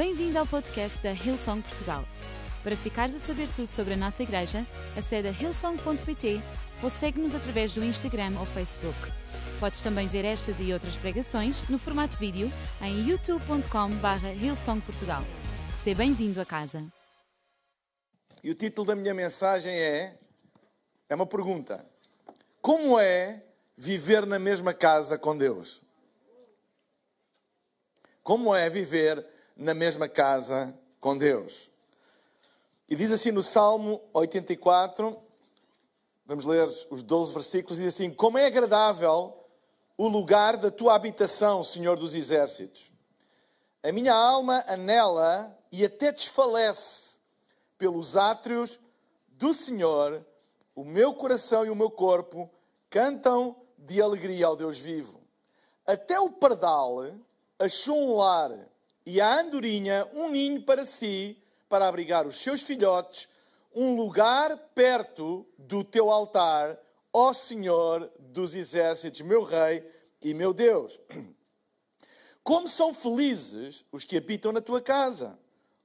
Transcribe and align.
Bem-vindo 0.00 0.38
ao 0.38 0.46
podcast 0.46 0.98
da 1.02 1.12
Hillsong 1.12 1.60
Portugal. 1.60 2.02
Para 2.62 2.74
ficares 2.74 3.14
a 3.14 3.18
saber 3.18 3.46
tudo 3.54 3.68
sobre 3.68 3.92
a 3.92 3.96
nossa 3.98 4.22
igreja, 4.22 4.66
acede 4.96 5.28
a 5.28 5.30
hillsong.pt 5.30 6.40
ou 6.82 6.88
segue-nos 6.88 7.34
através 7.34 7.74
do 7.74 7.84
Instagram 7.84 8.32
ou 8.40 8.46
Facebook. 8.46 8.96
Podes 9.60 9.82
também 9.82 10.08
ver 10.08 10.24
estas 10.24 10.58
e 10.58 10.72
outras 10.72 10.96
pregações 10.96 11.68
no 11.68 11.78
formato 11.78 12.16
vídeo 12.16 12.50
em 12.80 13.10
youtube.com.br 13.10 14.26
hillsongportugal. 14.42 15.22
Seja 15.84 15.98
bem-vindo 15.98 16.40
a 16.40 16.46
casa. 16.46 16.82
E 18.42 18.50
o 18.50 18.54
título 18.54 18.86
da 18.86 18.96
minha 18.96 19.12
mensagem 19.12 19.78
é: 19.78 20.18
é 21.10 21.14
uma 21.14 21.26
pergunta. 21.26 21.86
Como 22.62 22.98
é 22.98 23.44
viver 23.76 24.24
na 24.24 24.38
mesma 24.38 24.72
casa 24.72 25.18
com 25.18 25.36
Deus? 25.36 25.82
Como 28.22 28.54
é 28.54 28.70
viver 28.70 29.39
na 29.60 29.74
mesma 29.74 30.08
casa 30.08 30.74
com 30.98 31.16
Deus? 31.16 31.70
E 32.88 32.96
diz 32.96 33.12
assim 33.12 33.30
no 33.30 33.42
Salmo 33.42 34.00
84, 34.14 35.16
vamos 36.24 36.44
ler 36.46 36.66
os 36.90 37.02
12 37.02 37.32
versículos, 37.32 37.78
diz 37.78 37.94
assim: 37.94 38.10
Como 38.10 38.38
é 38.38 38.46
agradável 38.46 39.36
o 39.98 40.08
lugar 40.08 40.56
da 40.56 40.70
tua 40.70 40.94
habitação, 40.94 41.62
Senhor 41.62 41.98
dos 41.98 42.14
exércitos. 42.14 42.90
A 43.82 43.92
minha 43.92 44.14
alma 44.14 44.64
anela 44.66 45.56
e 45.70 45.84
até 45.84 46.10
desfalece 46.10 47.16
pelos 47.76 48.16
átrios 48.16 48.80
do 49.28 49.52
Senhor, 49.52 50.24
o 50.74 50.84
meu 50.84 51.14
coração 51.14 51.66
e 51.66 51.70
o 51.70 51.76
meu 51.76 51.90
corpo 51.90 52.50
cantam 52.88 53.54
de 53.76 54.00
alegria 54.00 54.46
ao 54.46 54.56
Deus 54.56 54.78
vivo. 54.78 55.20
Até 55.86 56.18
o 56.18 56.30
pardal 56.30 57.14
achou 57.58 57.96
um 57.96 58.16
lar 58.16 58.69
e 59.04 59.20
a 59.20 59.40
andorinha 59.40 60.08
um 60.14 60.28
ninho 60.28 60.62
para 60.62 60.84
si, 60.84 61.36
para 61.68 61.86
abrigar 61.88 62.26
os 62.26 62.36
seus 62.36 62.62
filhotes, 62.62 63.28
um 63.74 63.94
lugar 63.94 64.56
perto 64.74 65.46
do 65.56 65.84
teu 65.84 66.10
altar, 66.10 66.78
ó 67.12 67.32
Senhor 67.32 68.10
dos 68.18 68.54
exércitos, 68.54 69.20
meu 69.20 69.42
Rei 69.42 69.84
e 70.22 70.34
meu 70.34 70.52
Deus. 70.52 70.98
Como 72.42 72.68
são 72.68 72.92
felizes 72.92 73.84
os 73.92 74.04
que 74.04 74.16
habitam 74.16 74.50
na 74.52 74.60
tua 74.60 74.80
casa, 74.80 75.38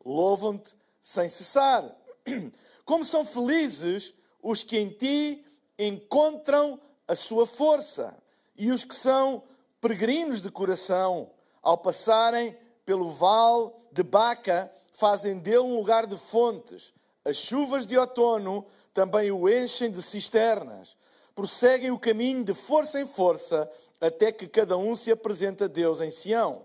louvam-te 0.04 0.76
sem 1.02 1.30
cessar. 1.30 1.96
Como 2.86 3.06
são 3.06 3.24
felizes 3.24 4.14
os 4.42 4.64
que 4.64 4.78
em 4.78 4.90
ti 4.90 5.46
encontram 5.78 6.80
a 7.08 7.16
sua 7.16 7.46
força 7.46 8.18
e 8.58 8.72
os 8.72 8.84
que 8.84 8.96
são 8.96 9.44
peregrinos 9.80 10.42
de 10.42 10.50
coração, 10.50 11.30
ao 11.62 11.78
passarem 11.78 12.58
pelo 12.86 13.10
vale 13.10 13.72
de 13.92 14.04
Baca, 14.04 14.72
fazem 14.94 15.40
dele 15.40 15.60
um 15.60 15.76
lugar 15.76 16.06
de 16.06 16.16
fontes. 16.16 16.94
As 17.24 17.38
chuvas 17.38 17.86
de 17.86 17.98
outono 17.98 18.66
também 18.94 19.32
o 19.32 19.50
enchem 19.50 19.92
de 19.92 20.02
cisternas. 20.02 20.96
Prosseguem 21.34 21.92
o 21.92 22.00
caminho 22.00 22.44
de 22.44 22.54
força 22.54 23.02
em 23.02 23.06
força, 23.06 23.70
até 24.00 24.32
que 24.32 24.48
cada 24.48 24.78
um 24.78 24.96
se 24.96 25.12
apresente 25.12 25.64
a 25.64 25.68
Deus 25.68 26.00
em 26.00 26.12
Sião. 26.12 26.62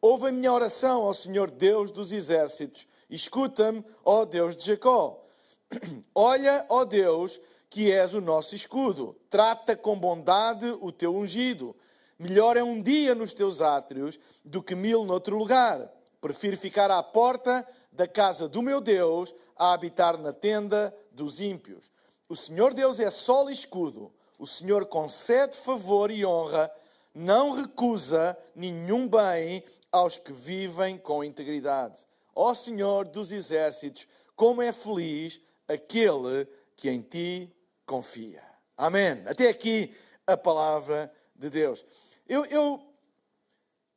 Ouve 0.00 0.28
a 0.28 0.32
minha 0.32 0.52
oração 0.52 1.02
ao 1.02 1.12
Senhor 1.12 1.50
Deus 1.50 1.90
dos 1.90 2.12
exércitos. 2.12 2.86
Escuta-me, 3.10 3.84
ó 4.04 4.24
Deus 4.24 4.54
de 4.54 4.64
Jacó. 4.64 5.22
Olha, 6.14 6.64
ó 6.68 6.84
Deus, 6.84 7.40
que 7.68 7.92
és 7.92 8.14
o 8.14 8.20
nosso 8.20 8.54
escudo. 8.54 9.16
Trata 9.28 9.76
com 9.76 9.98
bondade 9.98 10.66
o 10.80 10.92
teu 10.92 11.14
ungido. 11.14 11.74
Melhor 12.18 12.56
é 12.56 12.62
um 12.64 12.82
dia 12.82 13.14
nos 13.14 13.32
teus 13.32 13.60
átrios 13.60 14.18
do 14.44 14.60
que 14.60 14.74
mil 14.74 15.04
noutro 15.04 15.36
lugar. 15.36 15.88
Prefiro 16.20 16.56
ficar 16.56 16.90
à 16.90 17.00
porta 17.00 17.66
da 17.92 18.08
casa 18.08 18.48
do 18.48 18.60
meu 18.60 18.80
Deus 18.80 19.32
a 19.56 19.72
habitar 19.72 20.18
na 20.18 20.32
tenda 20.32 20.92
dos 21.12 21.38
ímpios. 21.38 21.92
O 22.28 22.34
Senhor 22.34 22.74
Deus 22.74 22.98
é 22.98 23.08
sol 23.10 23.48
e 23.48 23.52
escudo. 23.52 24.12
O 24.36 24.46
Senhor 24.46 24.86
concede 24.86 25.56
favor 25.56 26.10
e 26.10 26.26
honra, 26.26 26.70
não 27.14 27.52
recusa 27.52 28.36
nenhum 28.54 29.08
bem 29.08 29.64
aos 29.90 30.18
que 30.18 30.32
vivem 30.32 30.98
com 30.98 31.22
integridade. 31.22 32.04
Ó 32.34 32.52
Senhor 32.52 33.06
dos 33.06 33.30
exércitos, 33.30 34.08
como 34.34 34.60
é 34.60 34.72
feliz 34.72 35.40
aquele 35.68 36.48
que 36.76 36.90
em 36.90 37.00
ti 37.00 37.52
confia. 37.86 38.42
Amém. 38.76 39.22
Até 39.26 39.48
aqui 39.48 39.94
a 40.26 40.36
palavra 40.36 41.12
de 41.34 41.48
Deus. 41.48 41.84
Eu, 42.28 42.44
eu, 42.44 42.80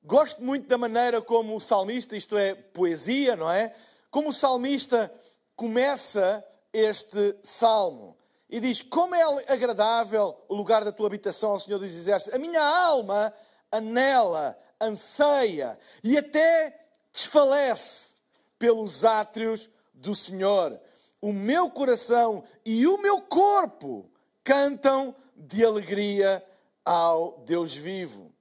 gosto 0.01 0.41
muito 0.41 0.65
da 0.67 0.77
maneira 0.77 1.21
como 1.21 1.53
o 1.55 1.59
salmista, 1.59 2.15
isto 2.15 2.37
é, 2.37 2.55
poesia, 2.55 3.35
não 3.35 3.51
é? 3.51 3.75
Como 4.09 4.29
o 4.29 4.33
salmista 4.33 5.13
começa 5.53 6.41
este 6.71 7.35
salmo 7.43 8.17
e 8.49 8.61
diz: 8.61 8.81
Como 8.81 9.13
é 9.13 9.21
agradável 9.51 10.37
o 10.47 10.55
lugar 10.55 10.85
da 10.85 10.93
tua 10.93 11.07
habitação, 11.07 11.59
Senhor 11.59 11.77
dos 11.77 11.93
Exércitos. 11.93 12.33
A 12.33 12.39
minha 12.39 12.61
alma 12.61 13.33
anela, 13.69 14.57
anseia 14.79 15.77
e 16.01 16.17
até 16.17 16.87
desfalece 17.11 18.15
pelos 18.57 19.03
átrios 19.03 19.69
do 19.93 20.15
Senhor. 20.15 20.79
O 21.21 21.33
meu 21.33 21.69
coração 21.69 22.45
e 22.65 22.87
o 22.87 22.97
meu 22.97 23.21
corpo 23.21 24.09
cantam 24.41 25.13
de 25.35 25.65
alegria 25.65 26.43
ao 26.85 27.39
Deus 27.45 27.75
vivo. 27.75 28.33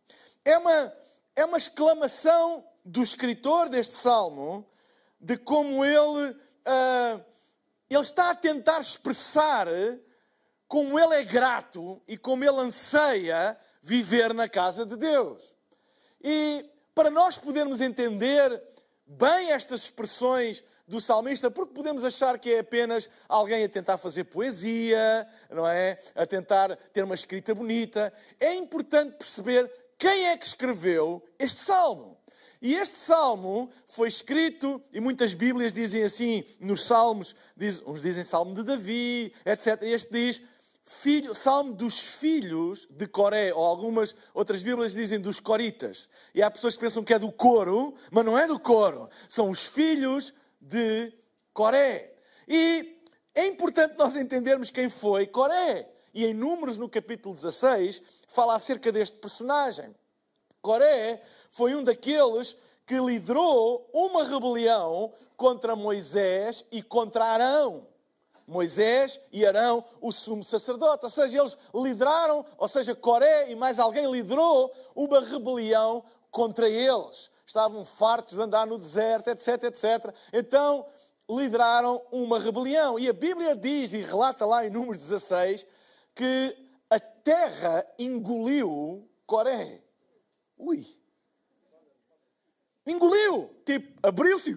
É 0.45 0.56
uma, 0.59 0.93
é 1.37 1.45
uma 1.45 1.59
exclamação 1.59 2.65
do 2.84 3.03
escritor 3.03 3.69
deste 3.69 3.95
salmo 3.95 4.67
de 5.21 5.37
como 5.37 5.84
ele, 5.84 6.31
uh, 6.31 7.25
ele 7.89 8.00
está 8.00 8.31
a 8.31 8.34
tentar 8.34 8.81
expressar 8.81 9.67
como 10.67 10.99
ele 10.99 11.15
é 11.15 11.25
grato 11.25 12.00
e 12.09 12.17
como 12.17 12.45
ele 12.45 12.61
anseia 12.61 13.59
viver 13.83 14.33
na 14.33 14.49
casa 14.49 14.87
de 14.87 14.97
Deus. 14.97 15.43
E 16.23 16.69
para 16.95 17.11
nós 17.11 17.37
podermos 17.37 17.81
entender 17.81 18.62
bem 19.06 19.50
estas 19.50 19.84
expressões 19.84 20.62
do 20.91 21.01
salmista, 21.01 21.51
porque 21.51 21.73
podemos 21.73 22.03
achar 22.05 22.37
que 22.37 22.53
é 22.53 22.59
apenas 22.59 23.09
alguém 23.28 23.62
a 23.65 23.69
tentar 23.69 23.97
fazer 23.97 24.25
poesia, 24.25 25.27
não 25.49 25.67
é? 25.67 25.97
A 26.17 26.27
tentar 26.27 26.77
ter 26.93 27.05
uma 27.05 27.15
escrita 27.15 27.55
bonita. 27.55 28.12
É 28.41 28.53
importante 28.55 29.17
perceber 29.17 29.71
quem 29.97 30.27
é 30.27 30.37
que 30.37 30.45
escreveu 30.45 31.23
este 31.39 31.61
salmo. 31.61 32.19
E 32.61 32.75
este 32.75 32.99
salmo 32.99 33.71
foi 33.87 34.09
escrito, 34.09 34.83
e 34.93 35.00
muitas 35.00 35.33
Bíblias 35.33 35.73
dizem 35.73 36.03
assim, 36.03 36.45
nos 36.59 36.84
salmos, 36.84 37.37
diz, 37.56 37.81
uns 37.87 38.03
dizem 38.03 38.25
salmo 38.25 38.53
de 38.53 38.65
Davi, 38.65 39.33
etc. 39.47 39.83
Este 39.83 40.12
diz 40.12 40.43
filho, 40.84 41.37
salmo 41.37 41.73
dos 41.73 42.00
filhos 42.00 42.89
de 42.91 43.06
Coré, 43.06 43.55
ou 43.55 43.65
algumas 43.65 44.15
outras 44.34 44.61
Bíblias 44.61 44.93
dizem 44.93 45.21
dos 45.21 45.39
coritas. 45.39 46.09
E 46.34 46.43
há 46.43 46.50
pessoas 46.50 46.75
que 46.75 46.81
pensam 46.81 47.05
que 47.05 47.15
é 47.15 47.19
do 47.19 47.31
coro, 47.31 47.95
mas 48.11 48.25
não 48.25 48.37
é 48.37 48.47
do 48.49 48.59
coro. 48.59 49.09
São 49.29 49.49
os 49.49 49.65
filhos 49.67 50.34
de 50.60 51.12
Coré. 51.53 52.15
E 52.47 53.00
é 53.34 53.47
importante 53.47 53.97
nós 53.97 54.16
entendermos 54.16 54.71
quem 54.71 54.88
foi 54.88 55.26
Coré. 55.26 55.88
E 56.12 56.26
em 56.26 56.34
Números, 56.34 56.76
no 56.76 56.88
capítulo 56.88 57.34
16, 57.34 58.03
fala 58.28 58.56
acerca 58.56 58.91
deste 58.91 59.16
personagem. 59.16 59.94
Coré 60.60 61.22
foi 61.50 61.75
um 61.75 61.82
daqueles 61.82 62.56
que 62.84 62.99
liderou 62.99 63.88
uma 63.93 64.25
rebelião 64.25 65.12
contra 65.37 65.76
Moisés 65.76 66.65
e 66.70 66.82
contra 66.82 67.25
Arão. 67.25 67.87
Moisés 68.47 69.20
e 69.32 69.47
Arão, 69.47 69.84
o 70.00 70.10
sumo 70.10 70.43
sacerdote. 70.43 71.04
Ou 71.04 71.10
seja, 71.10 71.38
eles 71.38 71.56
lideraram, 71.72 72.44
ou 72.59 72.69
seja, 72.69 72.97
Coré 72.97 73.50
e 73.50 73.54
mais 73.54 73.78
alguém 73.78 74.10
liderou 74.10 74.72
uma 74.94 75.20
rebelião 75.20 76.04
contra 76.31 76.69
eles 76.69 77.31
estavam 77.50 77.84
fartos 77.84 78.37
de 78.37 78.43
andar 78.43 78.65
no 78.65 78.78
deserto, 78.78 79.28
etc, 79.28 79.64
etc. 79.64 80.14
Então 80.32 80.87
lideraram 81.29 82.00
uma 82.12 82.38
rebelião. 82.38 82.97
E 82.97 83.08
a 83.08 83.12
Bíblia 83.12 83.56
diz, 83.56 83.93
e 83.93 84.00
relata 84.00 84.47
lá 84.47 84.64
em 84.64 84.70
Números 84.70 84.99
16, 84.99 85.67
que 86.14 86.56
a 86.88 87.00
terra 87.00 87.85
engoliu 87.99 89.08
Coré. 89.26 89.82
Ui! 90.56 90.97
Engoliu! 92.87 93.50
Tipo, 93.64 93.99
abriu-se. 94.06 94.56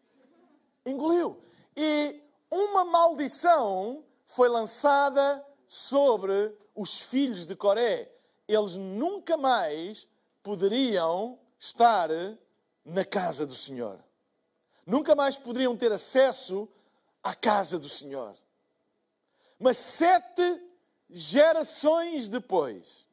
Engoliu. 0.86 1.42
E 1.76 2.22
uma 2.50 2.84
maldição 2.84 4.04
foi 4.24 4.48
lançada 4.48 5.44
sobre 5.68 6.56
os 6.74 6.98
filhos 6.98 7.44
de 7.44 7.54
Coré. 7.54 8.10
Eles 8.48 8.74
nunca 8.74 9.36
mais 9.36 10.08
poderiam 10.42 11.38
estar 11.66 12.10
na 12.84 13.04
casa 13.04 13.44
do 13.44 13.54
Senhor. 13.54 13.98
Nunca 14.86 15.14
mais 15.14 15.36
poderiam 15.36 15.76
ter 15.76 15.90
acesso 15.90 16.68
à 17.22 17.34
casa 17.34 17.78
do 17.78 17.88
Senhor. 17.88 18.36
Mas 19.58 19.76
sete 19.76 20.62
gerações 21.10 22.28
depois, 22.28 23.06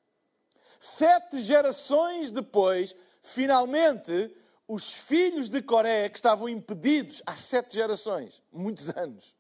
sete 0.79 1.39
gerações 1.39 2.29
depois, 2.29 2.95
finalmente 3.21 4.35
os 4.67 4.93
filhos 4.93 5.49
de 5.49 5.61
Coré, 5.61 6.09
que 6.09 6.17
estavam 6.17 6.47
impedidos 6.47 7.21
há 7.25 7.35
sete 7.35 7.75
gerações, 7.75 8.41
muitos 8.51 8.89
anos, 8.89 9.33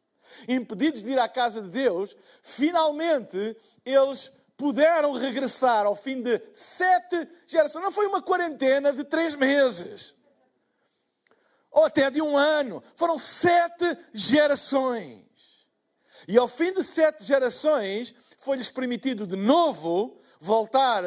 impedidos 0.47 1.03
de 1.03 1.11
ir 1.11 1.19
à 1.19 1.29
casa 1.29 1.61
de 1.61 1.69
Deus, 1.69 2.15
finalmente 2.41 3.55
eles 3.85 4.31
puderam 4.57 5.13
regressar 5.13 5.85
ao 5.85 5.95
fim 5.95 6.21
de 6.21 6.41
sete 6.53 7.27
gerações. 7.45 7.83
Não 7.83 7.91
foi 7.91 8.07
uma 8.07 8.21
quarentena 8.21 8.93
de 8.93 9.03
três 9.03 9.35
meses 9.35 10.15
ou 11.71 11.85
até 11.85 12.09
de 12.09 12.21
um 12.21 12.37
ano. 12.37 12.83
Foram 12.95 13.17
sete 13.17 13.97
gerações. 14.13 15.23
E 16.27 16.37
ao 16.37 16.47
fim 16.47 16.71
de 16.71 16.83
sete 16.83 17.23
gerações, 17.23 18.13
foi-lhes 18.37 18.69
permitido 18.69 19.27
de 19.27 19.35
novo 19.35 20.21
voltar 20.39 21.03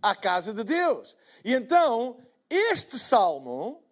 à 0.00 0.14
casa 0.14 0.52
de 0.52 0.62
Deus. 0.62 1.16
E 1.44 1.54
então, 1.54 2.18
este 2.48 2.98
salmo, 2.98 3.82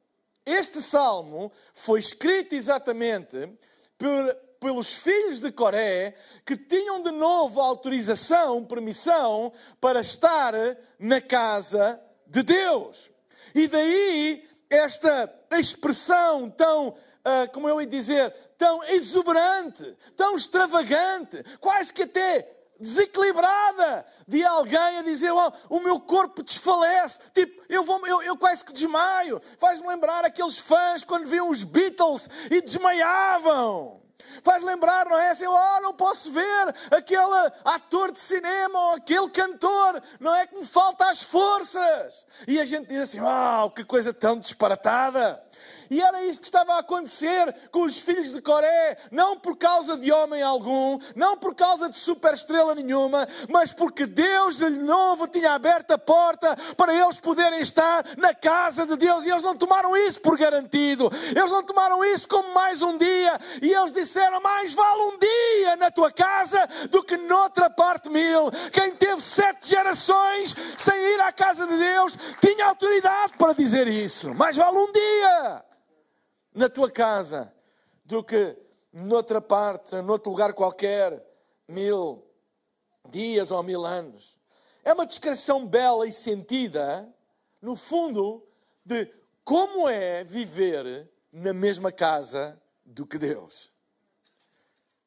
este 0.44 0.82
salmo 0.82 1.50
foi 1.72 1.98
escrito 1.98 2.54
exatamente 2.54 3.50
por, 3.96 4.36
pelos 4.60 4.94
filhos 4.94 5.40
de 5.40 5.50
Coré 5.50 6.16
que 6.44 6.56
tinham 6.56 7.02
de 7.02 7.10
novo 7.10 7.60
autorização, 7.60 8.64
permissão 8.64 9.52
para 9.80 10.00
estar 10.00 10.54
na 10.98 11.20
casa 11.20 12.00
de 12.26 12.42
Deus. 12.42 13.10
E 13.54 13.66
daí 13.66 14.48
esta 14.70 15.32
expressão 15.52 16.50
tão, 16.50 16.88
uh, 16.88 17.52
como 17.52 17.68
eu 17.68 17.80
ia 17.80 17.86
dizer, 17.86 18.32
tão 18.56 18.82
exuberante, 18.84 19.96
tão 20.16 20.36
extravagante, 20.36 21.42
quase 21.60 21.92
que 21.92 22.02
até 22.02 22.54
desequilibrada 22.78 24.06
de 24.26 24.44
alguém 24.44 24.98
a 24.98 25.02
dizer 25.02 25.32
oh, 25.32 25.52
o 25.68 25.80
meu 25.80 25.98
corpo 26.00 26.42
desfalece, 26.42 27.18
tipo, 27.34 27.62
eu, 27.68 27.82
vou, 27.82 28.06
eu, 28.06 28.22
eu 28.22 28.36
quase 28.36 28.64
que 28.64 28.72
desmaio. 28.72 29.40
Faz-me 29.58 29.88
lembrar 29.88 30.24
aqueles 30.24 30.58
fãs 30.58 31.02
quando 31.02 31.26
viam 31.26 31.50
os 31.50 31.64
Beatles 31.64 32.28
e 32.50 32.60
desmaiavam. 32.60 34.00
Faz 34.42 34.62
lembrar, 34.62 35.06
não 35.06 35.18
é? 35.18 35.30
Assim, 35.30 35.46
oh, 35.46 35.80
não 35.80 35.94
posso 35.94 36.32
ver 36.32 36.74
aquele 36.90 37.52
ator 37.64 38.12
de 38.12 38.20
cinema 38.20 38.78
ou 38.78 38.94
aquele 38.94 39.28
cantor, 39.30 40.02
não 40.18 40.34
é 40.34 40.46
que 40.46 40.56
me 40.56 40.64
falta 40.64 41.08
as 41.08 41.22
forças. 41.22 42.24
E 42.46 42.60
a 42.60 42.64
gente 42.64 42.88
diz 42.88 43.02
assim, 43.02 43.20
oh, 43.20 43.70
que 43.70 43.84
coisa 43.84 44.12
tão 44.12 44.38
disparatada. 44.38 45.42
E 45.90 46.02
era 46.02 46.24
isso 46.24 46.40
que 46.40 46.46
estava 46.46 46.74
a 46.74 46.78
acontecer 46.80 47.54
com 47.70 47.82
os 47.82 47.98
filhos 47.98 48.32
de 48.32 48.42
Coré, 48.42 48.98
não 49.10 49.38
por 49.38 49.56
causa 49.56 49.96
de 49.96 50.12
homem 50.12 50.42
algum, 50.42 50.98
não 51.14 51.36
por 51.36 51.54
causa 51.54 51.88
de 51.88 51.98
superestrela 51.98 52.74
nenhuma, 52.74 53.26
mas 53.48 53.72
porque 53.72 54.06
Deus 54.06 54.58
de 54.58 54.70
novo 54.70 55.26
tinha 55.26 55.52
aberto 55.52 55.92
a 55.92 55.98
porta 55.98 56.56
para 56.76 56.94
eles 56.94 57.20
poderem 57.20 57.60
estar 57.60 58.04
na 58.16 58.34
casa 58.34 58.86
de 58.86 58.96
Deus. 58.96 59.24
E 59.24 59.30
eles 59.30 59.42
não 59.42 59.56
tomaram 59.56 59.96
isso 59.96 60.20
por 60.20 60.36
garantido, 60.36 61.10
eles 61.34 61.50
não 61.50 61.62
tomaram 61.62 62.04
isso 62.04 62.28
como 62.28 62.52
mais 62.52 62.82
um 62.82 62.98
dia, 62.98 63.38
e 63.62 63.72
eles 63.72 63.92
disseram: 63.92 64.40
mais 64.40 64.74
vale 64.74 65.02
um 65.02 65.18
dia 65.18 65.76
na 65.76 65.90
tua 65.90 66.10
casa 66.10 66.68
do 66.90 67.02
que 67.02 67.16
noutra 67.16 67.70
parte 67.70 68.08
mil. 68.08 68.50
Quem 68.72 68.94
teve 68.94 69.20
sete 69.22 69.68
gerações 69.68 70.54
sem 70.76 70.94
ir 71.14 71.20
à 71.20 71.32
casa 71.32 71.66
de 71.66 71.76
Deus 71.76 72.16
tinha 72.40 72.66
autoridade 72.66 73.32
para 73.38 73.52
dizer 73.52 73.88
isso. 73.88 74.34
Mais 74.34 74.56
vale 74.56 74.76
um 74.76 74.92
dia 74.92 75.57
na 76.58 76.68
tua 76.68 76.90
casa 76.90 77.54
do 78.04 78.22
que 78.24 78.56
noutra 78.92 79.40
parte, 79.40 79.94
noutro 80.02 80.32
lugar 80.32 80.52
qualquer, 80.52 81.24
mil 81.68 82.26
dias 83.08 83.52
ou 83.52 83.62
mil 83.62 83.86
anos. 83.86 84.36
É 84.82 84.92
uma 84.92 85.06
descrição 85.06 85.64
bela 85.64 86.04
e 86.04 86.12
sentida, 86.12 87.08
no 87.62 87.76
fundo, 87.76 88.44
de 88.84 89.08
como 89.44 89.88
é 89.88 90.24
viver 90.24 91.08
na 91.30 91.52
mesma 91.52 91.92
casa 91.92 92.60
do 92.84 93.06
que 93.06 93.18
Deus. 93.18 93.72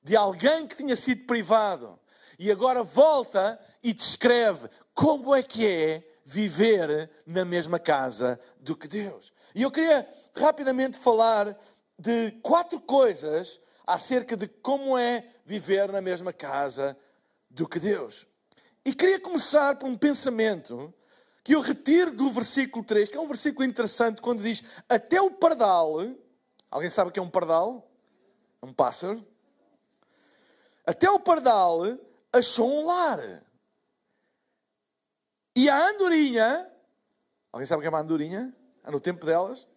De 0.01 0.15
alguém 0.15 0.65
que 0.65 0.77
tinha 0.77 0.95
sido 0.95 1.25
privado 1.25 1.99
e 2.39 2.49
agora 2.49 2.81
volta 2.81 3.59
e 3.83 3.91
descreve 3.91 4.69
como 4.93 5.35
é 5.35 5.43
que 5.43 5.67
é 5.67 6.07
viver 6.23 7.11
na 7.25 7.43
mesma 7.43 7.77
casa 7.77 8.39
do 8.57 8.73
que 8.73 8.87
Deus. 8.87 9.33
E 9.53 9.63
eu 9.63 9.69
queria 9.69 10.07
rapidamente 10.35 10.97
falar 10.97 11.57
de 11.97 12.31
quatro 12.41 12.79
coisas 12.79 13.59
acerca 13.85 14.35
de 14.35 14.47
como 14.47 14.97
é 14.97 15.27
viver 15.45 15.91
na 15.91 16.01
mesma 16.01 16.31
casa 16.31 16.97
do 17.49 17.67
que 17.67 17.79
Deus. 17.79 18.25
E 18.85 18.93
queria 18.93 19.19
começar 19.19 19.77
por 19.77 19.87
um 19.87 19.97
pensamento 19.97 20.93
que 21.43 21.53
eu 21.53 21.61
retiro 21.61 22.11
do 22.11 22.29
versículo 22.31 22.83
3, 22.83 23.09
que 23.09 23.17
é 23.17 23.19
um 23.19 23.27
versículo 23.27 23.65
interessante, 23.65 24.21
quando 24.21 24.41
diz: 24.41 24.63
Até 24.87 25.21
o 25.21 25.31
pardal. 25.31 25.97
Alguém 26.69 26.89
sabe 26.89 27.09
o 27.09 27.13
que 27.13 27.19
é 27.19 27.23
um 27.23 27.29
pardal? 27.29 27.91
Um 28.63 28.73
pássaro. 28.73 29.25
Até 30.85 31.09
o 31.09 31.19
pardal 31.19 31.81
achou 32.31 32.71
um 32.71 32.85
lar. 32.85 33.43
E 35.55 35.69
a 35.69 35.89
andorinha. 35.89 36.71
Alguém 37.51 37.67
sabe 37.67 37.79
o 37.79 37.81
que 37.81 37.87
é 37.87 37.89
uma 37.89 37.99
andorinha? 37.99 38.55
no 38.89 38.99
tempo 38.99 39.25
delas, 39.25 39.67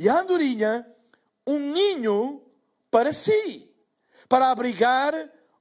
e 0.00 0.08
a 0.08 0.18
andorinha 0.18 0.90
um 1.46 1.58
ninho 1.58 2.42
para 2.90 3.12
si, 3.12 3.70
para 4.30 4.50
abrigar 4.50 5.12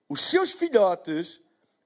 os 0.08 0.22
seus 0.22 0.54
filhotes, 0.54 1.42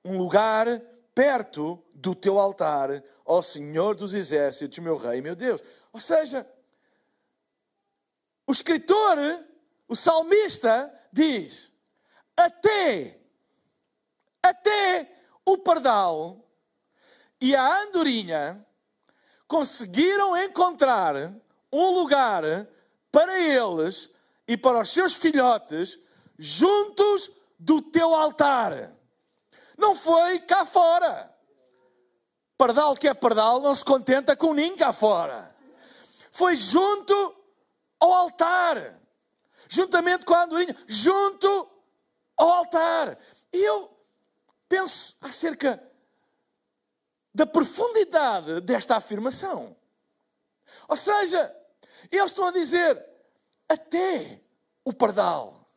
um 0.05 0.19
lugar 0.19 0.67
perto 1.15 1.83
do 1.95 2.13
teu 2.13 2.37
altar, 2.39 3.03
ó 3.25 3.41
Senhor 3.41 3.95
dos 3.95 4.13
exércitos, 4.13 4.77
meu 4.77 4.97
Rei, 4.97 5.19
meu 5.19 5.35
Deus. 5.35 5.63
Ou 5.91 5.99
seja, 5.99 6.47
o 8.45 8.51
escritor, 8.51 9.17
o 9.87 9.95
salmista, 9.95 10.93
diz: 11.11 11.71
até, 12.37 13.19
até 14.43 15.11
o 15.43 15.57
pardal 15.57 16.47
e 17.41 17.55
a 17.55 17.81
andorinha 17.81 18.63
conseguiram 19.47 20.37
encontrar 20.37 21.33
um 21.73 21.89
lugar 21.89 22.43
para 23.11 23.39
eles 23.39 24.09
e 24.47 24.55
para 24.55 24.79
os 24.81 24.89
seus 24.89 25.15
filhotes 25.15 25.99
juntos 26.37 27.31
do 27.57 27.81
teu 27.81 28.13
altar. 28.13 28.91
Não 29.77 29.95
foi 29.95 30.39
cá 30.39 30.65
fora. 30.65 31.33
Pardal 32.57 32.95
que 32.95 33.07
é 33.07 33.13
pardal 33.13 33.59
não 33.59 33.73
se 33.73 33.83
contenta 33.83 34.35
com 34.35 34.53
ninguém 34.53 34.77
cá 34.77 34.93
fora. 34.93 35.53
Foi 36.31 36.55
junto 36.55 37.35
ao 37.99 38.13
altar. 38.13 38.99
Juntamente 39.67 40.25
com 40.25 40.33
a 40.33 40.43
andorinha. 40.43 40.75
Junto 40.87 41.69
ao 42.37 42.49
altar. 42.49 43.17
E 43.51 43.57
eu 43.57 43.89
penso 44.69 45.15
acerca 45.21 45.81
da 47.33 47.45
profundidade 47.45 48.61
desta 48.61 48.95
afirmação. 48.95 49.75
Ou 50.87 50.95
seja, 50.95 51.53
eles 52.11 52.25
estão 52.25 52.45
a 52.45 52.51
dizer 52.51 53.03
até 53.69 54.41
o 54.83 54.93
pardal, 54.93 55.67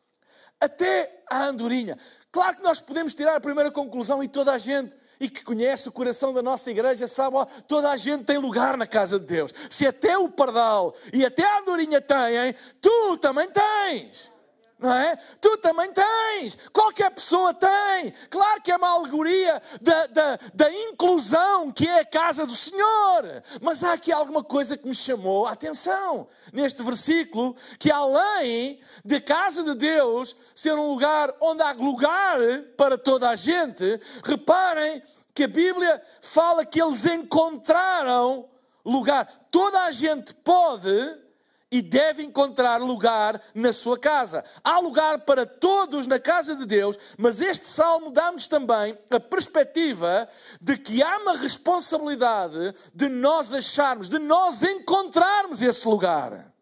até 0.59 1.23
a 1.29 1.45
andorinha. 1.45 1.97
Claro 2.31 2.57
que 2.57 2.63
nós 2.63 2.81
podemos 2.81 3.15
tirar 3.15 3.35
a 3.35 3.41
primeira 3.41 3.71
conclusão 3.71 4.23
e 4.23 4.27
toda 4.27 4.51
a 4.51 4.57
gente 4.57 4.93
e 5.19 5.29
que 5.29 5.43
conhece 5.43 5.89
o 5.89 5.91
coração 5.91 6.33
da 6.33 6.43
nossa 6.43 6.69
igreja 6.69 7.07
sabe, 7.07 7.37
ó, 7.37 7.45
toda 7.45 7.89
a 7.89 7.97
gente 7.97 8.25
tem 8.25 8.37
lugar 8.37 8.77
na 8.77 8.85
casa 8.85 9.19
de 9.19 9.25
Deus. 9.25 9.51
Se 9.69 9.87
até 9.87 10.17
o 10.17 10.29
pardal 10.29 10.95
e 11.11 11.25
até 11.25 11.43
a 11.43 11.59
andorinha 11.59 11.99
têm, 11.99 12.53
tu 12.79 13.17
também 13.17 13.47
tens 13.49 14.31
não 14.79 14.93
é? 14.93 15.17
Tu 15.41 15.57
também 15.57 15.91
tens, 15.91 16.57
qualquer 16.71 17.09
pessoa 17.09 17.53
tem. 17.53 18.13
Claro 18.29 18.61
que 18.61 18.71
é 18.71 18.77
uma 18.77 18.89
alegoria 18.89 19.61
da, 19.81 20.07
da, 20.07 20.39
da, 20.53 20.71
inclusão 20.71 21.71
que 21.71 21.87
é 21.87 22.01
a 22.01 22.05
casa 22.05 22.45
do 22.45 22.55
Senhor. 22.55 23.43
Mas 23.59 23.83
há 23.83 23.93
aqui 23.93 24.11
alguma 24.11 24.43
coisa 24.43 24.77
que 24.77 24.87
me 24.87 24.93
chamou 24.93 25.47
a 25.47 25.53
atenção 25.53 26.27
neste 26.53 26.83
versículo: 26.83 27.55
que 27.79 27.91
além 27.91 28.79
de 29.03 29.19
casa 29.19 29.63
de 29.63 29.73
Deus 29.73 30.35
ser 30.55 30.73
um 30.73 30.91
lugar 30.91 31.33
onde 31.41 31.63
há 31.63 31.71
lugar 31.71 32.39
para 32.77 32.97
toda 32.97 33.29
a 33.29 33.35
gente, 33.35 33.99
reparem 34.23 35.01
que 35.33 35.45
a 35.45 35.47
Bíblia 35.47 36.01
fala 36.21 36.65
que 36.65 36.81
eles 36.81 37.05
encontraram 37.05 38.47
lugar. 38.85 39.47
Toda 39.49 39.85
a 39.85 39.91
gente 39.91 40.33
pode 40.35 41.26
e 41.69 41.81
deve 41.81 42.23
encontrar 42.23 42.81
lugar 42.81 43.41
na 43.53 43.73
sua 43.73 43.99
casa. 43.99 44.43
Há 44.63 44.79
lugar 44.79 45.19
para 45.19 45.45
todos 45.45 46.07
na 46.07 46.17
casa 46.17 46.55
de 46.55 46.65
Deus, 46.65 46.97
mas 47.17 47.41
este 47.41 47.67
salmo 47.67 48.09
dá-nos 48.09 48.47
também 48.47 48.97
a 49.09 49.19
perspectiva 49.19 50.29
de 50.61 50.77
que 50.77 51.03
há 51.03 51.17
uma 51.17 51.35
responsabilidade 51.35 52.73
de 52.93 53.09
nós 53.09 53.53
acharmos, 53.53 54.07
de 54.07 54.19
nós 54.19 54.63
encontrarmos 54.63 55.61
esse 55.61 55.85
lugar. 55.87 56.53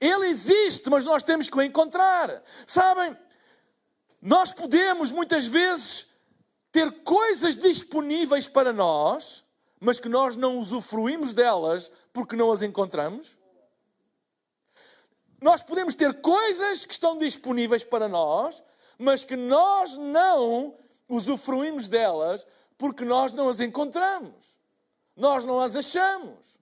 Ele 0.00 0.28
existe, 0.28 0.88
mas 0.88 1.04
nós 1.04 1.24
temos 1.24 1.50
que 1.50 1.56
o 1.56 1.62
encontrar. 1.62 2.42
Sabem, 2.64 3.16
nós 4.22 4.52
podemos 4.52 5.10
muitas 5.10 5.46
vezes 5.46 6.06
ter 6.70 7.02
coisas 7.02 7.56
disponíveis 7.56 8.46
para 8.46 8.72
nós, 8.72 9.44
mas 9.80 9.98
que 9.98 10.08
nós 10.08 10.36
não 10.36 10.58
usufruímos 10.58 11.32
delas 11.32 11.90
porque 12.12 12.36
não 12.36 12.52
as 12.52 12.62
encontramos? 12.62 13.37
Nós 15.40 15.62
podemos 15.62 15.94
ter 15.94 16.20
coisas 16.20 16.84
que 16.84 16.92
estão 16.92 17.16
disponíveis 17.16 17.84
para 17.84 18.08
nós, 18.08 18.62
mas 18.98 19.24
que 19.24 19.36
nós 19.36 19.94
não 19.94 20.74
usufruímos 21.08 21.88
delas 21.88 22.46
porque 22.76 23.04
nós 23.04 23.32
não 23.32 23.48
as 23.48 23.60
encontramos. 23.60 24.58
Nós 25.16 25.44
não 25.44 25.60
as 25.60 25.76
achamos. 25.76 26.58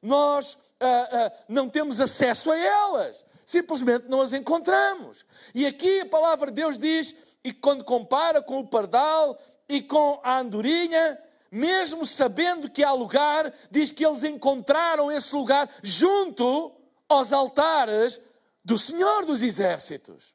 Nós 0.00 0.56
ah, 0.80 1.08
ah, 1.12 1.32
não 1.48 1.68
temos 1.68 2.00
acesso 2.00 2.50
a 2.50 2.56
elas. 2.56 3.24
Simplesmente 3.44 4.06
não 4.08 4.20
as 4.20 4.32
encontramos. 4.32 5.24
E 5.54 5.66
aqui 5.66 6.00
a 6.00 6.06
palavra 6.06 6.50
de 6.50 6.54
Deus 6.62 6.78
diz, 6.78 7.14
e 7.42 7.52
quando 7.52 7.84
compara 7.84 8.40
com 8.40 8.60
o 8.60 8.66
pardal 8.66 9.38
e 9.68 9.82
com 9.82 10.20
a 10.22 10.38
andorinha, 10.38 11.18
mesmo 11.50 12.06
sabendo 12.06 12.70
que 12.70 12.84
há 12.84 12.92
lugar, 12.92 13.52
diz 13.70 13.90
que 13.90 14.06
eles 14.06 14.22
encontraram 14.22 15.10
esse 15.10 15.34
lugar 15.34 15.68
junto 15.82 16.72
aos 17.10 17.32
altares 17.32 18.20
do 18.64 18.78
Senhor 18.78 19.26
dos 19.26 19.42
Exércitos. 19.42 20.32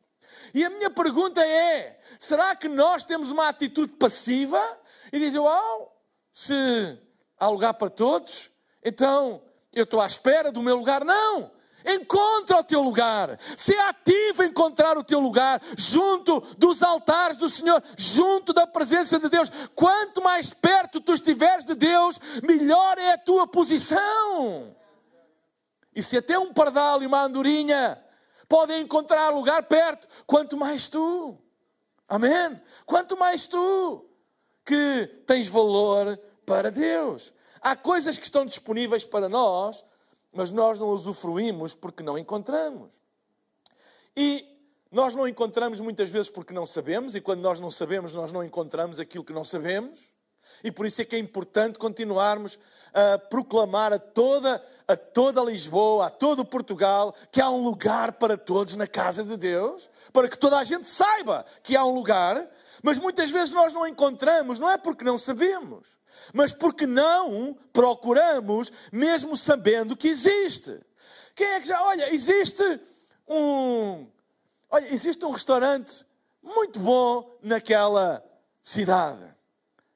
E 0.53 0.63
a 0.63 0.69
minha 0.69 0.89
pergunta 0.89 1.41
é: 1.41 1.99
será 2.19 2.55
que 2.55 2.67
nós 2.67 3.03
temos 3.03 3.31
uma 3.31 3.47
atitude 3.47 3.93
passiva 3.93 4.61
e 5.11 5.17
dizem, 5.17 5.39
oh, 5.39 5.87
se 6.33 6.99
há 7.39 7.47
lugar 7.47 7.73
para 7.75 7.89
todos, 7.89 8.51
então 8.83 9.41
eu 9.73 9.85
estou 9.85 10.01
à 10.01 10.05
espera 10.05 10.51
do 10.51 10.61
meu 10.61 10.75
lugar? 10.75 11.03
Não! 11.03 11.55
Encontra 11.87 12.57
o 12.57 12.63
teu 12.63 12.81
lugar. 12.81 13.39
Se 13.55 13.77
ativo 13.77 14.43
em 14.43 14.47
encontrar 14.47 14.97
o 14.97 15.03
teu 15.03 15.19
lugar 15.19 15.61
junto 15.77 16.41
dos 16.57 16.81
altares 16.81 17.37
do 17.37 17.47
Senhor, 17.47 17.81
junto 17.95 18.51
da 18.51 18.65
presença 18.65 19.19
de 19.19 19.29
Deus. 19.29 19.51
Quanto 19.75 20.19
mais 20.23 20.51
perto 20.51 20.99
tu 20.99 21.13
estiveres 21.13 21.63
de 21.63 21.75
Deus, 21.75 22.19
melhor 22.41 22.97
é 22.97 23.13
a 23.13 23.17
tua 23.19 23.45
posição. 23.45 24.75
E 25.95 26.03
se 26.03 26.17
até 26.17 26.37
um 26.37 26.53
pardal 26.53 27.01
e 27.01 27.07
uma 27.07 27.23
andorinha 27.23 28.03
podem 28.47 28.81
encontrar 28.81 29.29
lugar 29.29 29.63
perto, 29.63 30.07
quanto 30.27 30.57
mais 30.57 30.87
tu. 30.87 31.37
Amém? 32.07 32.61
Quanto 32.85 33.17
mais 33.17 33.47
tu 33.47 34.05
que 34.63 35.07
tens 35.25 35.47
valor 35.47 36.19
para 36.45 36.69
Deus. 36.69 37.33
Há 37.61 37.75
coisas 37.75 38.17
que 38.17 38.25
estão 38.25 38.45
disponíveis 38.45 39.05
para 39.05 39.29
nós 39.29 39.83
mas 40.35 40.51
nós 40.51 40.77
não 40.77 40.89
usufruímos 40.89 41.73
porque 41.73 42.03
não 42.03 42.17
encontramos. 42.17 42.91
E 44.15 44.45
nós 44.91 45.15
não 45.15 45.25
encontramos 45.25 45.79
muitas 45.79 46.09
vezes 46.09 46.29
porque 46.29 46.53
não 46.53 46.65
sabemos, 46.65 47.15
e 47.15 47.21
quando 47.21 47.39
nós 47.39 47.57
não 47.57 47.71
sabemos, 47.71 48.13
nós 48.13 48.33
não 48.33 48.43
encontramos 48.43 48.99
aquilo 48.99 49.23
que 49.23 49.31
não 49.31 49.45
sabemos. 49.45 50.11
E 50.61 50.71
por 50.71 50.85
isso 50.85 51.01
é 51.01 51.05
que 51.05 51.15
é 51.15 51.19
importante 51.19 51.79
continuarmos 51.79 52.59
a 52.93 53.17
proclamar 53.17 53.93
a 53.93 53.99
toda, 53.99 54.63
a 54.87 54.95
toda 54.95 55.43
Lisboa, 55.43 56.07
a 56.07 56.09
todo 56.09 56.45
Portugal, 56.45 57.15
que 57.31 57.41
há 57.41 57.49
um 57.49 57.63
lugar 57.63 58.13
para 58.13 58.37
todos 58.37 58.75
na 58.75 58.87
casa 58.87 59.23
de 59.23 59.35
Deus, 59.37 59.89
para 60.13 60.29
que 60.29 60.37
toda 60.37 60.57
a 60.57 60.63
gente 60.63 60.89
saiba 60.89 61.45
que 61.63 61.75
há 61.75 61.83
um 61.83 61.93
lugar, 61.93 62.47
mas 62.83 62.99
muitas 62.99 63.31
vezes 63.31 63.51
nós 63.51 63.73
não 63.73 63.87
encontramos, 63.87 64.59
não 64.59 64.69
é 64.69 64.77
porque 64.77 65.03
não 65.03 65.17
sabemos, 65.17 65.97
mas 66.33 66.53
porque 66.53 66.85
não 66.85 67.57
procuramos, 67.73 68.71
mesmo 68.91 69.35
sabendo 69.35 69.97
que 69.97 70.07
existe. 70.07 70.79
Quem 71.33 71.47
é 71.47 71.59
que 71.59 71.67
já. 71.67 71.83
Olha, 71.83 72.13
existe 72.13 72.63
um. 73.27 74.07
Olha, 74.69 74.93
existe 74.93 75.23
um 75.25 75.31
restaurante 75.31 76.05
muito 76.41 76.79
bom 76.79 77.37
naquela 77.41 78.23
cidade. 78.63 79.23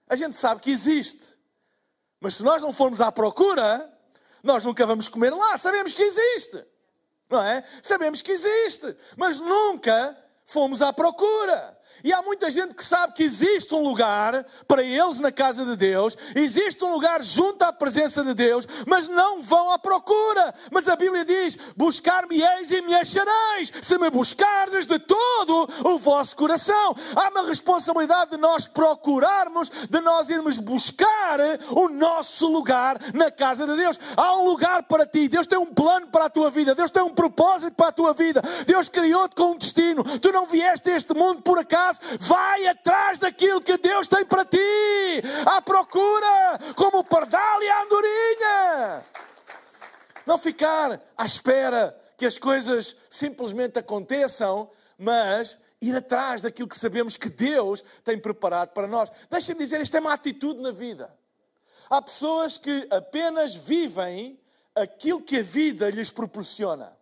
A 0.08 0.16
gente 0.16 0.38
sabe 0.38 0.62
que 0.62 0.72
existe. 0.72 1.38
Mas 2.20 2.36
se 2.36 2.44
nós 2.44 2.62
não 2.62 2.74
formos 2.74 3.00
à 3.00 3.12
procura, 3.12 3.90
nós 4.44 4.64
nunca 4.64 4.86
vamos 4.86 5.10
comer 5.10 5.32
lá. 5.32 5.58
Sabemos 5.58 5.94
que 5.94 6.02
existe. 6.02 6.66
Não 7.30 7.42
é? 7.42 7.64
Sabemos 7.82 8.22
que 8.22 8.32
existe. 8.32 8.96
Mas 9.16 9.40
nunca 9.40 10.18
fomos 10.46 10.82
à 10.82 10.92
procura. 10.92 11.79
E 12.04 12.14
há 12.14 12.22
muita 12.22 12.50
gente 12.50 12.74
que 12.74 12.84
sabe 12.84 13.14
que 13.14 13.24
existe 13.24 13.74
um 13.74 13.84
lugar 13.84 14.46
para 14.68 14.84
eles 14.84 15.20
na 15.20 15.32
casa 15.32 15.66
de 15.66 15.76
Deus, 15.76 16.16
existe 16.36 16.84
um 16.84 16.92
lugar 16.92 17.22
junto 17.24 17.64
à 17.64 17.74
presença 17.74 18.24
de 18.24 18.34
Deus, 18.34 18.68
mas 18.88 19.08
não 19.08 19.42
vão 19.42 19.72
à 19.72 19.80
procura. 19.80 20.54
Mas 20.72 20.88
a 20.88 20.96
Bíblia 20.96 21.26
diz: 21.26 21.58
Buscar-me-eis 21.76 22.72
e 22.72 22.82
me 22.82 22.94
achareis, 22.96 23.72
se 23.82 23.98
me 23.98 24.10
buscardes 24.10 24.88
de 24.88 25.00
todo 25.00 25.70
o 25.86 25.98
vosso 25.98 26.36
coração. 26.36 26.96
Há 27.16 27.30
uma 27.30 27.48
responsabilidade 27.48 28.32
de 28.32 28.38
nós 28.38 28.68
procurarmos, 28.68 29.70
de 29.70 30.00
nós 30.02 30.30
irmos 30.30 30.60
buscar 30.60 31.40
o 31.72 31.90
nosso 31.90 32.48
lugar 32.48 32.98
na 33.14 33.32
casa 33.32 33.68
de 33.68 33.76
Deus. 33.76 34.00
Há 34.16 34.36
um 34.36 34.46
lugar 34.46 34.84
para 34.84 35.06
ti, 35.06 35.28
Deus 35.28 35.48
tem 35.48 35.58
um 35.58 35.74
plano 35.74 36.08
para 36.08 36.26
a 36.26 36.30
tua 36.30 36.50
vida, 36.50 36.74
Deus 36.74 36.92
tem 36.92 37.04
um 37.04 37.10
propósito 37.10 37.74
para 37.74 37.88
a 37.88 37.92
tua 37.92 38.14
vida, 38.14 38.42
Deus 38.66 38.90
criou-te 38.90 39.36
com 39.36 39.52
um 39.52 39.58
destino. 39.58 40.04
Tu 40.20 40.32
não 40.32 40.46
vieste 40.46 40.90
a 40.90 40.96
este 40.96 41.14
mundo 41.14 41.42
por 41.42 41.60
acaso 41.60 41.89
vai 42.20 42.68
atrás 42.68 43.20
daquilo 43.20 43.62
que 43.62 43.78
Deus 43.78 44.08
tem 44.08 44.26
para 44.26 44.46
ti, 44.46 44.58
à 45.46 45.62
procura, 45.62 46.60
como 46.76 47.00
o 47.00 47.04
pardal 47.04 47.62
e 47.62 47.70
a 47.70 47.82
andorinha. 47.84 49.06
Não 50.26 50.38
ficar 50.38 51.02
à 51.18 51.26
espera 51.26 52.00
que 52.18 52.26
as 52.26 52.38
coisas 52.38 52.96
simplesmente 53.10 53.80
aconteçam, 53.80 54.70
mas 54.98 55.58
ir 55.82 55.96
atrás 55.96 56.42
daquilo 56.42 56.68
que 56.68 56.78
sabemos 56.78 57.16
que 57.16 57.30
Deus 57.30 57.84
tem 58.04 58.20
preparado 58.20 58.70
para 58.70 58.88
nós. 58.88 59.10
Deixem-me 59.30 59.62
dizer, 59.62 59.82
isto 59.82 59.96
é 59.96 60.00
uma 60.00 60.14
atitude 60.14 60.62
na 60.62 60.72
vida. 60.72 61.18
Há 61.90 62.02
pessoas 62.02 62.58
que 62.58 62.88
apenas 62.92 63.56
vivem 63.56 64.40
aquilo 64.76 65.22
que 65.22 65.40
a 65.40 65.42
vida 65.42 65.90
lhes 65.90 66.12
proporciona. 66.12 66.96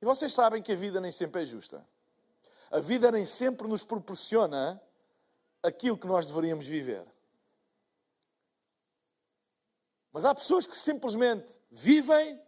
E 0.00 0.04
vocês 0.04 0.32
sabem 0.32 0.62
que 0.62 0.72
a 0.72 0.76
vida 0.76 1.00
nem 1.00 1.10
sempre 1.10 1.42
é 1.42 1.46
justa. 1.46 1.84
A 2.74 2.80
vida 2.80 3.12
nem 3.12 3.24
sempre 3.24 3.68
nos 3.68 3.84
proporciona 3.84 4.82
aquilo 5.62 5.96
que 5.96 6.08
nós 6.08 6.26
deveríamos 6.26 6.66
viver. 6.66 7.06
Mas 10.12 10.24
há 10.24 10.34
pessoas 10.34 10.66
que 10.66 10.76
simplesmente 10.76 11.60
vivem 11.70 12.42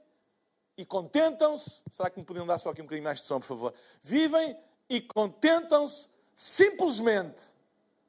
e 0.76 0.84
contentam-se. 0.84 1.80
Será 1.92 2.10
que 2.10 2.18
me 2.18 2.24
podiam 2.24 2.44
dar 2.44 2.58
só 2.58 2.70
aqui 2.70 2.82
um 2.82 2.86
bocadinho 2.86 3.04
mais 3.04 3.20
de 3.20 3.26
som, 3.26 3.38
por 3.38 3.46
favor? 3.46 3.74
Vivem 4.02 4.58
e 4.88 5.00
contentam-se 5.00 6.08
simplesmente 6.34 7.40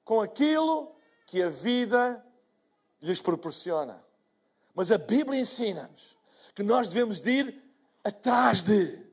com 0.03 0.19
aquilo 0.19 0.95
que 1.27 1.43
a 1.43 1.49
vida 1.49 2.25
lhes 2.99 3.21
proporciona. 3.21 4.03
Mas 4.73 4.91
a 4.91 4.97
Bíblia 4.97 5.39
ensina-nos 5.39 6.17
que 6.55 6.63
nós 6.63 6.87
devemos 6.87 7.23
ir 7.27 7.63
atrás 8.03 8.63
de 8.63 9.06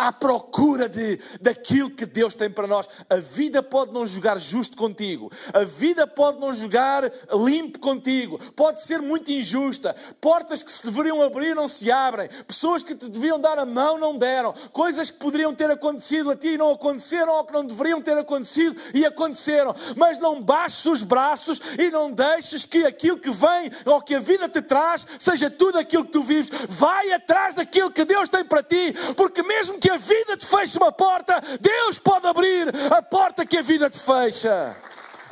à 0.00 0.10
procura 0.10 0.88
de, 0.88 1.20
daquilo 1.40 1.90
que 1.90 2.06
Deus 2.06 2.34
tem 2.34 2.48
para 2.48 2.66
nós. 2.66 2.88
A 3.08 3.16
vida 3.16 3.62
pode 3.62 3.92
não 3.92 4.06
jogar 4.06 4.38
justo 4.38 4.76
contigo, 4.76 5.30
a 5.52 5.64
vida 5.64 6.06
pode 6.06 6.40
não 6.40 6.54
jogar 6.54 7.04
limpo 7.32 7.78
contigo, 7.78 8.38
pode 8.52 8.82
ser 8.82 9.02
muito 9.02 9.30
injusta. 9.30 9.94
Portas 10.18 10.62
que 10.62 10.72
se 10.72 10.84
deveriam 10.86 11.20
abrir 11.22 11.54
não 11.54 11.68
se 11.68 11.90
abrem, 11.90 12.28
pessoas 12.46 12.82
que 12.82 12.94
te 12.94 13.10
deviam 13.10 13.38
dar 13.38 13.58
a 13.58 13.66
mão 13.66 13.98
não 13.98 14.16
deram, 14.16 14.54
coisas 14.72 15.10
que 15.10 15.18
poderiam 15.18 15.54
ter 15.54 15.70
acontecido 15.70 16.30
a 16.30 16.36
ti 16.36 16.54
e 16.54 16.58
não 16.58 16.70
aconteceram, 16.70 17.34
ou 17.34 17.44
que 17.44 17.52
não 17.52 17.64
deveriam 17.64 18.00
ter 18.00 18.16
acontecido 18.16 18.80
e 18.94 19.04
aconteceram. 19.04 19.74
Mas 19.96 20.18
não 20.18 20.42
baixes 20.42 20.86
os 20.86 21.02
braços 21.02 21.60
e 21.78 21.90
não 21.90 22.10
deixes 22.10 22.64
que 22.64 22.86
aquilo 22.86 23.18
que 23.18 23.30
vem 23.30 23.70
ou 23.84 24.00
que 24.00 24.14
a 24.14 24.20
vida 24.20 24.48
te 24.48 24.62
traz 24.62 25.06
seja 25.18 25.50
tudo 25.50 25.78
aquilo 25.78 26.06
que 26.06 26.12
tu 26.12 26.22
vives. 26.22 26.50
Vai 26.68 27.12
atrás 27.12 27.54
daquilo 27.54 27.90
que 27.90 28.04
Deus 28.04 28.30
tem 28.30 28.44
para 28.44 28.62
ti, 28.62 28.94
porque 29.14 29.42
mesmo 29.42 29.78
que 29.78 29.89
a 29.90 29.96
vida 29.96 30.36
te 30.36 30.46
feche 30.46 30.78
uma 30.78 30.92
porta, 30.92 31.40
Deus 31.60 31.98
pode 31.98 32.26
abrir 32.26 32.68
a 32.92 33.02
porta 33.02 33.44
que 33.44 33.58
a 33.58 33.62
vida 33.62 33.90
te 33.90 33.98
fecha. 33.98 34.76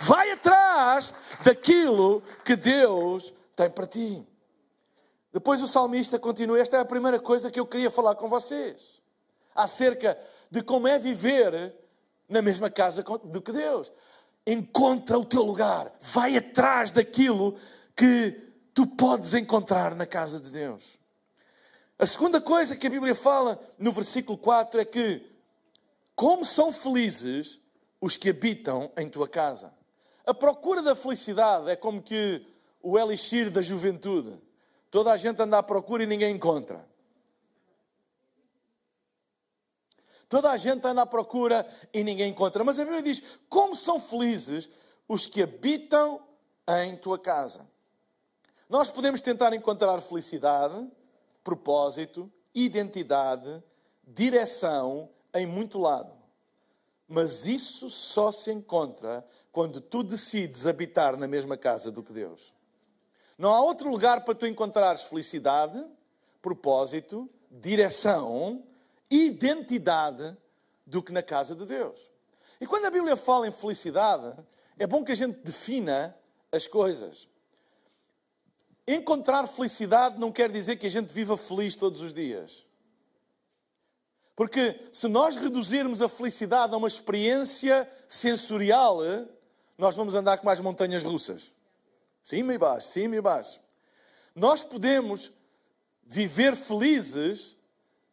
Vai 0.00 0.30
atrás 0.32 1.12
daquilo 1.42 2.22
que 2.44 2.54
Deus 2.56 3.32
tem 3.56 3.70
para 3.70 3.86
ti. 3.86 4.26
Depois 5.32 5.60
o 5.60 5.68
salmista 5.68 6.18
continua. 6.18 6.60
Esta 6.60 6.76
é 6.76 6.80
a 6.80 6.84
primeira 6.84 7.18
coisa 7.18 7.50
que 7.50 7.60
eu 7.60 7.66
queria 7.66 7.90
falar 7.90 8.14
com 8.14 8.28
vocês. 8.28 9.00
Acerca 9.54 10.18
de 10.50 10.62
como 10.62 10.88
é 10.88 10.98
viver 10.98 11.74
na 12.28 12.42
mesma 12.42 12.70
casa 12.70 13.02
do 13.02 13.40
que 13.40 13.52
Deus. 13.52 13.92
Encontra 14.46 15.18
o 15.18 15.24
teu 15.24 15.42
lugar. 15.42 15.92
Vai 16.00 16.36
atrás 16.36 16.90
daquilo 16.90 17.56
que 17.94 18.32
tu 18.72 18.86
podes 18.86 19.34
encontrar 19.34 19.94
na 19.94 20.06
casa 20.06 20.40
de 20.40 20.50
Deus. 20.50 20.97
A 21.98 22.06
segunda 22.06 22.40
coisa 22.40 22.76
que 22.76 22.86
a 22.86 22.90
Bíblia 22.90 23.14
fala 23.14 23.60
no 23.76 23.90
versículo 23.90 24.38
4 24.38 24.80
é 24.80 24.84
que, 24.84 25.26
como 26.14 26.44
são 26.44 26.70
felizes 26.70 27.60
os 28.00 28.16
que 28.16 28.30
habitam 28.30 28.92
em 28.96 29.08
tua 29.08 29.28
casa. 29.28 29.74
A 30.24 30.32
procura 30.32 30.80
da 30.80 30.94
felicidade 30.94 31.68
é 31.70 31.74
como 31.74 32.00
que 32.00 32.46
o 32.80 32.96
elixir 32.98 33.50
da 33.50 33.60
juventude. 33.60 34.38
Toda 34.90 35.12
a 35.12 35.16
gente 35.16 35.42
anda 35.42 35.58
à 35.58 35.62
procura 35.62 36.04
e 36.04 36.06
ninguém 36.06 36.36
encontra. 36.36 36.86
Toda 40.28 40.50
a 40.50 40.56
gente 40.56 40.86
anda 40.86 41.02
à 41.02 41.06
procura 41.06 41.66
e 41.92 42.04
ninguém 42.04 42.30
encontra. 42.30 42.62
Mas 42.62 42.78
a 42.78 42.84
Bíblia 42.84 43.02
diz: 43.02 43.22
como 43.48 43.74
são 43.74 43.98
felizes 43.98 44.70
os 45.08 45.26
que 45.26 45.42
habitam 45.42 46.22
em 46.68 46.96
tua 46.96 47.18
casa. 47.18 47.66
Nós 48.68 48.90
podemos 48.90 49.22
tentar 49.22 49.54
encontrar 49.54 50.00
felicidade, 50.02 50.86
propósito, 51.48 52.30
identidade, 52.54 53.62
direção 54.06 55.08
em 55.32 55.46
muito 55.46 55.78
lado. 55.78 56.12
Mas 57.08 57.46
isso 57.46 57.88
só 57.88 58.30
se 58.30 58.52
encontra 58.52 59.26
quando 59.50 59.80
tu 59.80 60.02
decides 60.02 60.66
habitar 60.66 61.16
na 61.16 61.26
mesma 61.26 61.56
casa 61.56 61.90
do 61.90 62.02
que 62.02 62.12
Deus. 62.12 62.52
Não 63.38 63.48
há 63.48 63.62
outro 63.62 63.88
lugar 63.90 64.26
para 64.26 64.34
tu 64.34 64.46
encontrares 64.46 65.04
felicidade, 65.04 65.82
propósito, 66.42 67.30
direção, 67.50 68.62
identidade 69.10 70.36
do 70.86 71.02
que 71.02 71.12
na 71.12 71.22
casa 71.22 71.56
de 71.56 71.64
Deus. 71.64 71.98
E 72.60 72.66
quando 72.66 72.84
a 72.84 72.90
Bíblia 72.90 73.16
fala 73.16 73.48
em 73.48 73.52
felicidade, 73.52 74.36
é 74.78 74.86
bom 74.86 75.02
que 75.02 75.12
a 75.12 75.16
gente 75.16 75.38
defina 75.38 76.14
as 76.52 76.66
coisas. 76.66 77.26
Encontrar 78.90 79.46
felicidade 79.46 80.18
não 80.18 80.32
quer 80.32 80.50
dizer 80.50 80.76
que 80.76 80.86
a 80.86 80.90
gente 80.90 81.12
viva 81.12 81.36
feliz 81.36 81.76
todos 81.76 82.00
os 82.00 82.14
dias. 82.14 82.64
Porque 84.34 84.80
se 84.90 85.06
nós 85.08 85.36
reduzirmos 85.36 86.00
a 86.00 86.08
felicidade 86.08 86.72
a 86.72 86.78
uma 86.78 86.88
experiência 86.88 87.86
sensorial, 88.08 89.00
nós 89.76 89.94
vamos 89.94 90.14
andar 90.14 90.38
com 90.38 90.46
mais 90.46 90.58
montanhas 90.58 91.02
russas. 91.02 91.52
Cima 92.24 92.54
e 92.54 92.56
baixo, 92.56 92.88
cima 92.88 93.16
e 93.16 93.20
baixo. 93.20 93.60
Nós 94.34 94.64
podemos 94.64 95.30
viver 96.06 96.56
felizes 96.56 97.58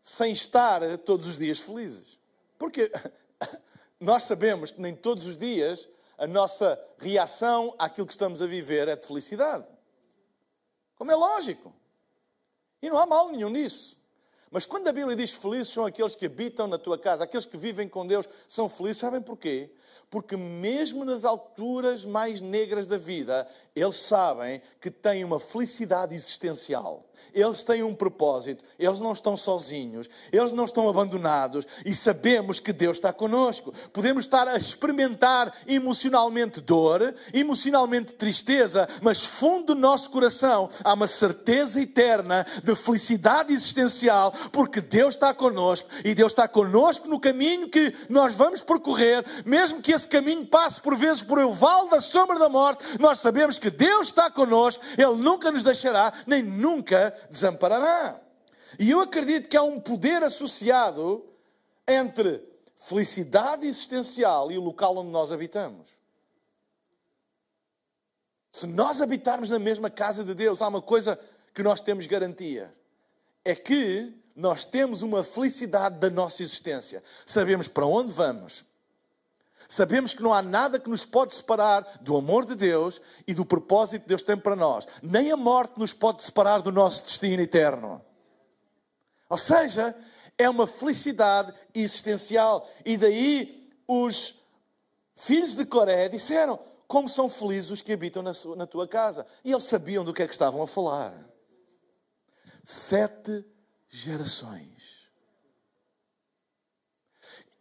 sem 0.04 0.34
estar 0.34 0.82
todos 0.98 1.26
os 1.26 1.38
dias 1.38 1.58
felizes. 1.58 2.20
Porque 2.60 2.92
nós 3.98 4.24
sabemos 4.24 4.72
que 4.72 4.82
nem 4.82 4.94
todos 4.94 5.26
os 5.26 5.38
dias 5.38 5.88
a 6.18 6.28
nossa 6.28 6.78
reação 6.98 7.74
àquilo 7.80 8.08
que 8.08 8.14
estamos 8.14 8.42
a 8.42 8.46
viver 8.46 8.90
é 8.90 8.96
de 8.98 9.08
felicidade. 9.08 9.75
Como 11.06 11.12
é 11.12 11.16
lógico. 11.16 11.72
E 12.82 12.90
não 12.90 12.98
há 12.98 13.06
mal 13.06 13.30
nenhum 13.30 13.50
nisso. 13.52 13.96
Mas 14.50 14.66
quando 14.66 14.88
a 14.88 14.92
Bíblia 14.92 15.16
diz 15.16 15.32
felizes 15.32 15.68
são 15.68 15.86
aqueles 15.86 16.16
que 16.16 16.26
habitam 16.26 16.66
na 16.66 16.80
tua 16.80 16.98
casa, 16.98 17.24
aqueles 17.24 17.46
que 17.46 17.58
vivem 17.58 17.88
com 17.88 18.08
Deus, 18.08 18.28
são 18.50 18.68
felizes, 18.68 18.98
sabem 18.98 19.22
porquê? 19.22 19.70
Porque 20.16 20.38
mesmo 20.38 21.04
nas 21.04 21.26
alturas 21.26 22.06
mais 22.06 22.40
negras 22.40 22.88
da 22.88 22.98
vida, 22.98 23.46
eles 23.76 23.98
sabem 23.98 24.62
que 24.80 24.90
têm 24.90 25.26
uma 25.26 25.42
felicidade 25.42 26.16
existencial. 26.16 27.06
Eles 27.34 27.64
têm 27.64 27.84
um 27.84 27.94
propósito, 27.94 28.64
eles 28.80 29.00
não 29.00 29.12
estão 29.12 29.36
sozinhos, 29.36 30.10
eles 30.32 30.54
não 30.54 30.64
estão 30.64 30.88
abandonados 30.88 31.66
e 31.86 31.94
sabemos 31.94 32.60
que 32.60 32.72
Deus 32.72 32.98
está 32.98 33.12
conosco. 33.12 33.74
Podemos 33.92 34.26
estar 34.26 34.48
a 34.48 34.58
experimentar 34.58 35.54
emocionalmente 35.68 36.62
dor, 36.62 37.14
emocionalmente 37.34 38.14
tristeza, 38.14 38.88
mas 39.02 39.26
fundo 39.26 39.74
do 39.74 39.76
nosso 39.76 40.10
coração 40.10 40.70
há 40.84 40.94
uma 40.94 41.08
certeza 41.08 41.82
eterna 41.82 42.46
de 42.64 42.76
felicidade 42.76 43.54
existencial, 43.54 44.32
porque 44.52 44.80
Deus 44.80 45.16
está 45.16 45.34
conosco 45.34 45.90
e 46.04 46.16
Deus 46.16 46.32
está 46.32 46.48
conosco 46.48 47.08
no 47.08 47.20
caminho 47.20 47.70
que 47.70 47.94
nós 48.08 48.36
vamos 48.36 48.62
percorrer, 48.62 49.26
mesmo 49.46 49.82
que 49.82 49.92
esse 49.92 50.05
caminho 50.08 50.46
passe 50.46 50.82
por 50.82 50.96
vezes 50.96 51.22
por 51.22 51.40
o 51.40 51.52
vale 51.52 51.90
da 51.90 52.02
sombra 52.02 52.38
da 52.38 52.50
morte, 52.50 52.84
nós 53.00 53.20
sabemos 53.20 53.58
que 53.58 53.70
Deus 53.70 54.08
está 54.08 54.30
conosco, 54.30 54.84
Ele 54.98 55.16
nunca 55.16 55.52
nos 55.52 55.64
deixará, 55.64 56.14
nem 56.26 56.42
nunca 56.42 57.14
desamparará. 57.30 58.20
E 58.80 58.92
eu 58.92 59.00
acredito 59.00 59.50
que 59.50 59.58
há 59.58 59.64
um 59.64 59.80
poder 59.80 60.24
associado 60.24 61.26
entre 61.88 62.44
felicidade 62.78 63.68
existencial 63.68 64.52
e 64.52 64.58
o 64.58 64.62
local 64.62 64.98
onde 64.98 65.10
nós 65.10 65.32
habitamos. 65.32 65.90
Se 68.52 68.68
nós 68.68 69.02
habitarmos 69.02 69.50
na 69.50 69.60
mesma 69.60 69.90
casa 69.90 70.24
de 70.24 70.34
Deus, 70.34 70.62
há 70.62 70.68
uma 70.68 70.82
coisa 70.82 71.20
que 71.54 71.64
nós 71.64 71.82
temos 71.82 72.08
garantia: 72.08 72.74
é 73.44 73.54
que 73.56 74.14
nós 74.36 74.66
temos 74.66 75.02
uma 75.02 75.24
felicidade 75.24 75.98
da 76.00 76.10
nossa 76.10 76.44
existência. 76.44 77.04
Sabemos 77.26 77.68
para 77.68 77.86
onde 77.86 78.12
vamos, 78.12 78.66
Sabemos 79.68 80.14
que 80.14 80.22
não 80.22 80.34
há 80.34 80.42
nada 80.42 80.80
que 80.80 80.90
nos 80.90 81.06
pode 81.06 81.34
separar 81.34 82.00
do 82.02 82.16
amor 82.16 82.46
de 82.46 82.56
Deus 82.56 83.02
e 83.26 83.34
do 83.34 83.46
propósito 83.46 84.04
que 84.04 84.08
Deus 84.08 84.22
tem 84.22 84.38
para 84.38 84.56
nós. 84.56 84.88
Nem 85.02 85.32
a 85.32 85.38
morte 85.38 85.80
nos 85.80 85.94
pode 85.94 86.24
separar 86.24 86.62
do 86.62 86.72
nosso 86.72 87.04
destino 87.04 87.42
eterno. 87.42 88.04
Ou 89.30 89.38
seja, 89.38 89.96
é 90.38 90.50
uma 90.50 90.68
felicidade 90.68 91.54
existencial. 91.74 92.70
E 92.86 92.98
daí 92.98 93.70
os 93.88 94.36
filhos 95.16 95.56
de 95.56 95.66
Coré 95.66 96.10
disseram: 96.10 96.60
Como 96.88 97.10
são 97.10 97.28
felizes 97.28 97.72
os 97.72 97.82
que 97.82 97.94
habitam 97.94 98.22
na, 98.22 98.34
sua, 98.34 98.56
na 98.56 98.68
tua 98.68 98.88
casa. 98.88 99.26
E 99.44 99.52
eles 99.52 99.66
sabiam 99.66 100.04
do 100.04 100.14
que 100.14 100.24
é 100.24 100.28
que 100.28 100.34
estavam 100.34 100.62
a 100.62 100.68
falar. 100.68 101.14
Sete 102.64 103.44
gerações. 103.90 105.06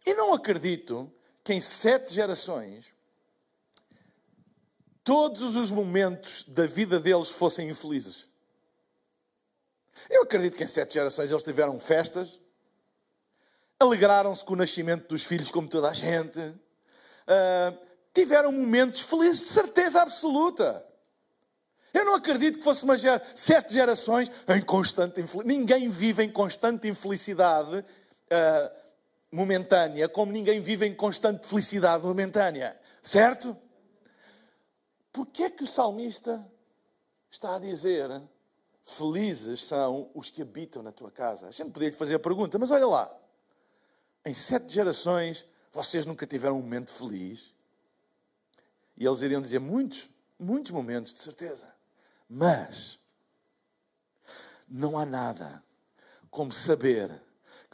E 0.05 0.13
não 0.13 0.33
acredito 0.33 1.11
que 1.45 1.53
em 1.53 1.61
sete 1.61 2.11
gerações 2.11 2.91
todos 5.03 5.55
os 5.55 5.69
momentos 5.69 6.43
da 6.45 6.65
vida 6.65 6.99
deles 6.99 7.29
fossem 7.29 7.69
infelizes. 7.69 8.27
Eu 10.09 10.23
acredito 10.23 10.57
que 10.57 10.63
em 10.63 10.67
sete 10.67 10.95
gerações 10.95 11.29
eles 11.29 11.43
tiveram 11.43 11.79
festas, 11.79 12.41
alegraram-se 13.79 14.43
com 14.43 14.53
o 14.53 14.57
nascimento 14.57 15.07
dos 15.07 15.23
filhos, 15.23 15.51
como 15.51 15.67
toda 15.67 15.91
a 15.91 15.93
gente, 15.93 16.39
uh, 16.39 17.77
tiveram 18.11 18.51
momentos 18.51 19.01
felizes, 19.01 19.41
de 19.41 19.49
certeza 19.49 20.01
absoluta. 20.01 20.83
Eu 21.93 22.05
não 22.05 22.15
acredito 22.15 22.57
que 22.57 22.63
fosse 22.63 22.83
uma 22.83 22.97
ger 22.97 23.21
sete 23.35 23.71
gerações 23.71 24.31
em 24.47 24.61
constante 24.61 25.21
infelicidade. 25.21 25.59
Ninguém 25.59 25.89
vive 25.89 26.23
em 26.23 26.31
constante 26.31 26.87
infelicidade. 26.87 27.77
Uh, 27.77 28.84
momentânea, 29.35 30.07
como 30.07 30.31
ninguém 30.31 30.61
vive 30.61 30.85
em 30.85 30.95
constante 30.95 31.45
felicidade 31.45 32.03
momentânea. 32.03 32.79
Certo? 33.01 33.55
Porquê 35.11 35.43
é 35.43 35.49
que 35.49 35.63
o 35.63 35.67
salmista 35.67 36.45
está 37.29 37.55
a 37.55 37.59
dizer 37.59 38.09
felizes 38.83 39.63
são 39.63 40.09
os 40.13 40.29
que 40.29 40.41
habitam 40.41 40.81
na 40.81 40.91
tua 40.91 41.11
casa? 41.11 41.47
A 41.47 41.51
gente 41.51 41.71
poderia 41.71 41.89
lhe 41.89 41.95
fazer 41.95 42.15
a 42.15 42.19
pergunta, 42.19 42.57
mas 42.57 42.71
olha 42.71 42.87
lá. 42.87 43.15
Em 44.25 44.33
sete 44.33 44.73
gerações, 44.73 45.45
vocês 45.71 46.05
nunca 46.05 46.25
tiveram 46.25 46.57
um 46.57 46.61
momento 46.61 46.91
feliz? 46.91 47.53
E 48.97 49.05
eles 49.05 49.21
iriam 49.21 49.41
dizer 49.41 49.59
muitos, 49.59 50.09
muitos 50.39 50.71
momentos, 50.71 51.13
de 51.13 51.19
certeza. 51.19 51.67
Mas 52.27 52.97
não 54.67 54.97
há 54.97 55.05
nada 55.05 55.63
como 56.31 56.51
saber 56.51 57.24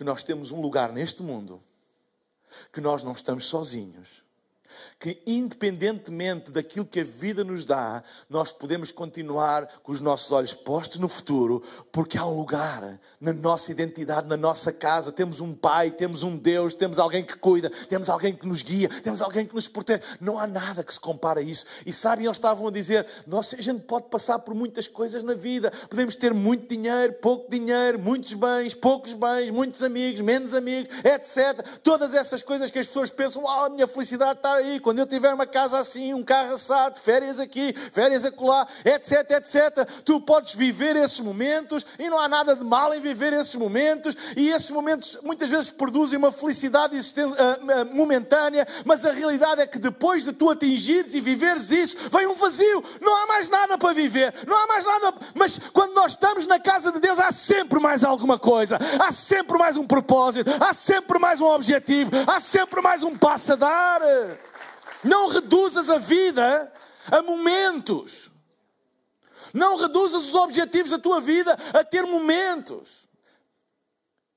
que 0.02 0.06
nós 0.06 0.24
temos 0.24 0.52
um 0.52 0.60
lugar 0.60 0.92
neste 0.92 1.22
mundo, 1.22 1.62
que 2.74 2.82
nós 2.82 3.04
não 3.04 3.12
estamos 3.12 3.46
sozinhos 3.46 4.26
que, 5.00 5.22
independentemente 5.26 6.52
daquilo 6.52 6.86
que 6.86 7.00
a 7.00 7.04
vida 7.04 7.44
nos 7.44 7.66
dá, 7.66 8.04
nós 8.30 8.52
podemos 8.52 8.92
continuar 8.92 9.68
com 9.84 9.92
os 9.92 10.00
nossos 10.00 10.32
olhos 10.32 10.54
postos 10.54 11.00
no 11.00 11.08
futuro, 11.08 11.64
porque 11.92 12.18
há 12.18 12.26
um 12.26 12.38
lugar 12.38 13.00
na 13.20 13.34
nossa 13.34 13.72
identidade, 13.72 14.28
na 14.28 14.38
nossa 14.38 14.72
casa. 14.72 15.12
Temos 15.12 15.40
um 15.40 15.54
Pai, 15.54 15.92
temos 15.92 16.24
um 16.24 16.38
Deus, 16.38 16.74
temos 16.74 17.00
alguém 17.00 17.24
que 17.24 17.36
cuida, 17.36 17.70
temos 17.90 18.10
alguém 18.10 18.34
que 18.34 18.48
nos 18.48 18.62
guia, 18.62 18.90
temos 19.02 19.22
alguém 19.22 19.46
que 19.46 19.54
nos 19.54 19.68
protege. 19.68 20.02
Não 20.20 20.40
há 20.40 20.48
nada 20.48 20.84
que 20.84 20.94
se 20.94 21.00
compare 21.00 21.40
a 21.40 21.44
isso. 21.44 21.66
E 21.86 21.94
sabem, 21.94 22.26
eles 22.26 22.38
estavam 22.38 22.68
a 22.68 22.72
dizer: 22.72 23.06
nós, 23.28 23.54
a 23.54 23.62
gente 23.62 23.82
pode 23.82 24.08
passar 24.10 24.40
por 24.40 24.54
muitas 24.54 24.88
coisas 24.88 25.24
na 25.24 25.34
vida, 25.34 25.72
podemos 25.90 26.16
ter 26.16 26.34
muito 26.34 26.68
dinheiro, 26.68 27.14
pouco 27.14 27.50
dinheiro, 27.50 28.00
muitos 28.00 28.34
bens, 28.34 28.74
poucos 28.74 29.14
bens, 29.14 29.52
muitos 29.52 29.84
amigos, 29.84 30.22
menos 30.22 30.54
amigos, 30.54 30.94
etc. 31.04 31.66
Todas 31.84 32.14
essas 32.14 32.44
coisas 32.44 32.72
que 32.72 32.80
as 32.80 32.88
pessoas 32.88 33.12
pensam: 33.12 33.44
oh, 33.44 33.66
a 33.66 33.70
minha 33.70 33.88
felicidade 33.88 34.40
está 34.40 34.61
aí 34.62 34.80
quando 34.80 35.00
eu 35.00 35.06
tiver 35.06 35.34
uma 35.34 35.46
casa 35.46 35.80
assim, 35.80 36.14
um 36.14 36.24
carro 36.24 36.56
assado, 36.56 37.00
férias 37.00 37.40
aqui, 37.40 37.74
férias 37.92 38.24
acolá, 38.24 38.68
etc, 38.86 39.32
etc, 39.32 39.88
tu 40.06 40.22
podes 40.22 40.56
viver 40.56 40.96
esses 40.96 41.20
momentos 41.20 41.86
e 42.00 42.10
não 42.10 42.20
há 42.20 42.28
nada 42.28 42.56
de 42.56 42.64
mal 42.64 42.94
em 42.94 43.02
viver 43.02 43.34
esses 43.34 43.56
momentos 43.56 44.16
e 44.38 44.50
esses 44.50 44.72
momentos 44.72 45.18
muitas 45.24 45.50
vezes 45.50 45.72
produzem 45.72 46.18
uma 46.18 46.32
felicidade 46.32 46.98
ah, 46.98 47.82
ah, 47.82 47.86
momentânea, 47.86 48.68
mas 48.86 49.06
a 49.06 49.12
realidade 49.12 49.62
é 49.62 49.68
que 49.68 49.80
depois 49.80 50.24
de 50.24 50.32
tu 50.32 50.50
atingires 50.50 51.14
e 51.14 51.22
viveres 51.22 51.72
isso, 51.72 51.98
vem 52.12 52.28
um 52.28 52.36
vazio, 52.36 52.84
não 53.02 53.24
há 53.24 53.28
mais 53.28 53.50
nada 53.50 53.78
para 53.78 53.94
viver, 53.94 54.34
não 54.48 54.58
há 54.58 54.68
mais 54.68 54.86
nada, 54.86 55.14
mas 55.34 55.60
quando 55.74 55.94
nós 55.94 56.12
estamos 56.14 56.48
na 56.48 56.60
casa 56.60 56.92
de 56.92 57.00
Deus 57.00 57.20
há 57.20 57.32
sempre 57.32 57.80
mais 57.80 58.04
alguma 58.04 58.38
coisa, 58.38 58.78
há 59.00 59.12
sempre 59.12 59.58
mais 59.58 59.76
um 59.76 59.86
propósito, 59.86 60.52
há 60.60 60.74
sempre 60.74 61.20
mais 61.20 61.42
um 61.42 61.46
objetivo, 61.46 62.12
há 62.28 62.40
sempre 62.40 62.82
mais 62.82 63.04
um 63.04 63.18
passo 63.18 63.54
a 63.54 63.56
dar. 63.56 64.02
Não 65.04 65.28
reduzas 65.28 65.90
a 65.90 65.98
vida 65.98 66.72
a 67.12 67.22
momentos. 67.22 68.32
Não 69.54 69.78
reduzas 69.78 70.26
os 70.26 70.36
objetivos 70.36 70.92
da 70.92 71.00
tua 71.00 71.20
vida 71.20 71.58
a 71.74 71.84
ter 71.84 72.06
momentos. 72.06 73.10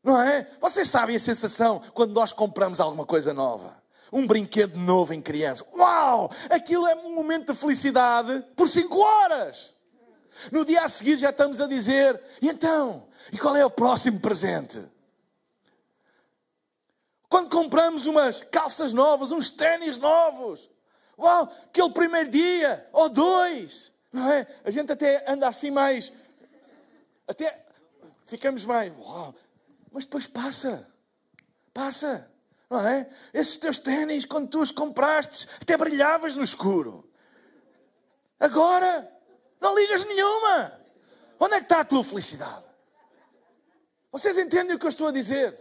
Não 0.03 0.20
é? 0.20 0.48
Vocês 0.61 0.88
sabem 0.88 1.16
a 1.16 1.20
sensação 1.20 1.81
quando 1.92 2.12
nós 2.12 2.33
compramos 2.33 2.81
alguma 2.81 3.07
coisa 3.07 3.33
nova. 3.33 3.83
Um 4.12 4.27
brinquedo 4.27 4.77
novo 4.77 5.14
em 5.14 5.20
criança. 5.20 5.64
Uau! 5.74 6.31
Aquilo 6.50 6.87
é 6.87 6.94
um 6.94 7.14
momento 7.14 7.53
de 7.53 7.59
felicidade 7.59 8.44
por 8.55 8.68
cinco 8.68 8.98
horas. 8.98 9.74
No 10.53 10.64
dia 10.64 10.85
a 10.85 10.88
seguir 10.88 11.16
já 11.16 11.31
estamos 11.31 11.61
a 11.61 11.66
dizer: 11.66 12.20
e 12.40 12.48
então? 12.48 13.09
E 13.33 13.38
qual 13.38 13.57
é 13.57 13.64
o 13.64 13.70
próximo 13.70 14.20
presente? 14.20 14.85
Quando 17.29 17.51
compramos 17.51 18.07
umas 18.07 18.41
calças 18.43 18.93
novas, 18.93 19.33
uns 19.33 19.51
ténis 19.51 19.99
novos, 19.99 20.71
uau, 21.19 21.53
aquele 21.67 21.91
primeiro 21.91 22.31
dia, 22.31 22.89
ou 22.93 23.09
dois, 23.09 23.93
não 24.13 24.31
é? 24.31 24.47
A 24.65 24.71
gente 24.71 24.93
até 24.93 25.25
anda 25.31 25.49
assim 25.49 25.71
mais, 25.71 26.13
até 27.27 27.65
ficamos 28.27 28.65
mais, 28.65 28.93
uau, 28.99 29.35
mas 29.91 30.05
depois 30.05 30.27
passa, 30.27 30.89
passa, 31.73 32.31
não 32.71 32.87
é? 32.87 33.09
Esses 33.33 33.57
teus 33.57 33.79
ténis, 33.79 34.25
quando 34.25 34.49
tu 34.49 34.61
os 34.61 34.71
compraste, 34.71 35.49
até 35.61 35.77
brilhavas 35.77 36.37
no 36.37 36.43
escuro. 36.43 37.09
Agora, 38.39 39.11
não 39.61 39.75
ligas 39.75 40.05
nenhuma. 40.05 40.81
Onde 41.39 41.55
é 41.55 41.59
que 41.59 41.65
está 41.65 41.81
a 41.81 41.85
tua 41.85 42.05
felicidade? 42.05 42.65
Vocês 44.13 44.39
entendem 44.39 44.77
o 44.77 44.79
que 44.79 44.87
eu 44.87 44.91
estou 44.91 45.09
a 45.09 45.13
dizer? 45.13 45.59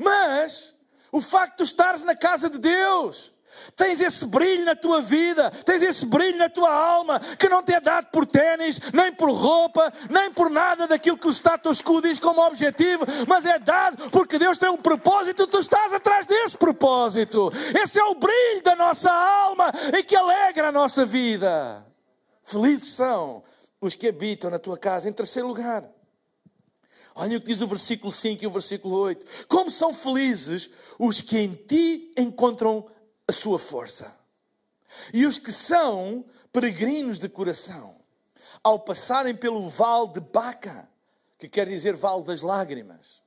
Mas 0.00 0.74
o 1.12 1.20
facto 1.20 1.58
de 1.58 1.64
estares 1.64 2.02
na 2.04 2.16
casa 2.16 2.48
de 2.48 2.58
Deus, 2.58 3.32
Tens 3.76 4.00
esse 4.00 4.26
brilho 4.26 4.64
na 4.64 4.74
tua 4.76 5.00
vida, 5.00 5.50
tens 5.64 5.82
esse 5.82 6.06
brilho 6.06 6.38
na 6.38 6.48
tua 6.48 6.72
alma, 6.72 7.20
que 7.38 7.48
não 7.48 7.62
te 7.62 7.72
é 7.72 7.80
dado 7.80 8.06
por 8.06 8.26
ténis, 8.26 8.78
nem 8.92 9.12
por 9.12 9.30
roupa, 9.30 9.92
nem 10.08 10.30
por 10.32 10.50
nada 10.50 10.86
daquilo 10.86 11.18
que 11.18 11.26
o 11.26 11.32
status 11.32 11.82
quo 11.82 12.00
diz 12.00 12.18
como 12.18 12.46
objetivo, 12.46 13.04
mas 13.26 13.44
é 13.44 13.58
dado 13.58 14.10
porque 14.10 14.38
Deus 14.38 14.58
tem 14.58 14.70
um 14.70 14.76
propósito 14.76 15.42
e 15.42 15.46
tu 15.46 15.58
estás 15.58 15.92
atrás 15.92 16.26
desse 16.26 16.56
propósito. 16.56 17.50
Esse 17.82 17.98
é 17.98 18.04
o 18.04 18.14
brilho 18.14 18.62
da 18.62 18.76
nossa 18.76 19.10
alma 19.10 19.72
e 19.98 20.02
que 20.02 20.16
alegra 20.16 20.68
a 20.68 20.72
nossa 20.72 21.04
vida. 21.04 21.84
Felizes 22.44 22.94
são 22.94 23.42
os 23.80 23.94
que 23.94 24.08
habitam 24.08 24.50
na 24.50 24.58
tua 24.58 24.78
casa. 24.78 25.08
Em 25.08 25.12
terceiro 25.12 25.48
lugar, 25.48 25.84
Olha 27.20 27.36
o 27.36 27.40
que 27.40 27.48
diz 27.48 27.60
o 27.60 27.66
versículo 27.66 28.10
5 28.10 28.42
e 28.42 28.46
o 28.46 28.50
versículo 28.50 28.96
8. 28.96 29.46
Como 29.46 29.70
são 29.70 29.92
felizes 29.92 30.70
os 30.98 31.20
que 31.20 31.38
em 31.38 31.52
ti 31.52 32.14
encontram 32.16 32.90
a 33.28 33.32
sua 33.32 33.58
força. 33.58 34.10
E 35.12 35.26
os 35.26 35.36
que 35.36 35.52
são 35.52 36.24
peregrinos 36.50 37.18
de 37.18 37.28
coração, 37.28 37.94
ao 38.64 38.80
passarem 38.80 39.36
pelo 39.36 39.68
vale 39.68 40.14
de 40.14 40.20
Baca, 40.20 40.88
que 41.38 41.46
quer 41.46 41.68
dizer 41.68 41.94
vale 41.94 42.24
das 42.24 42.40
lágrimas, 42.40 43.20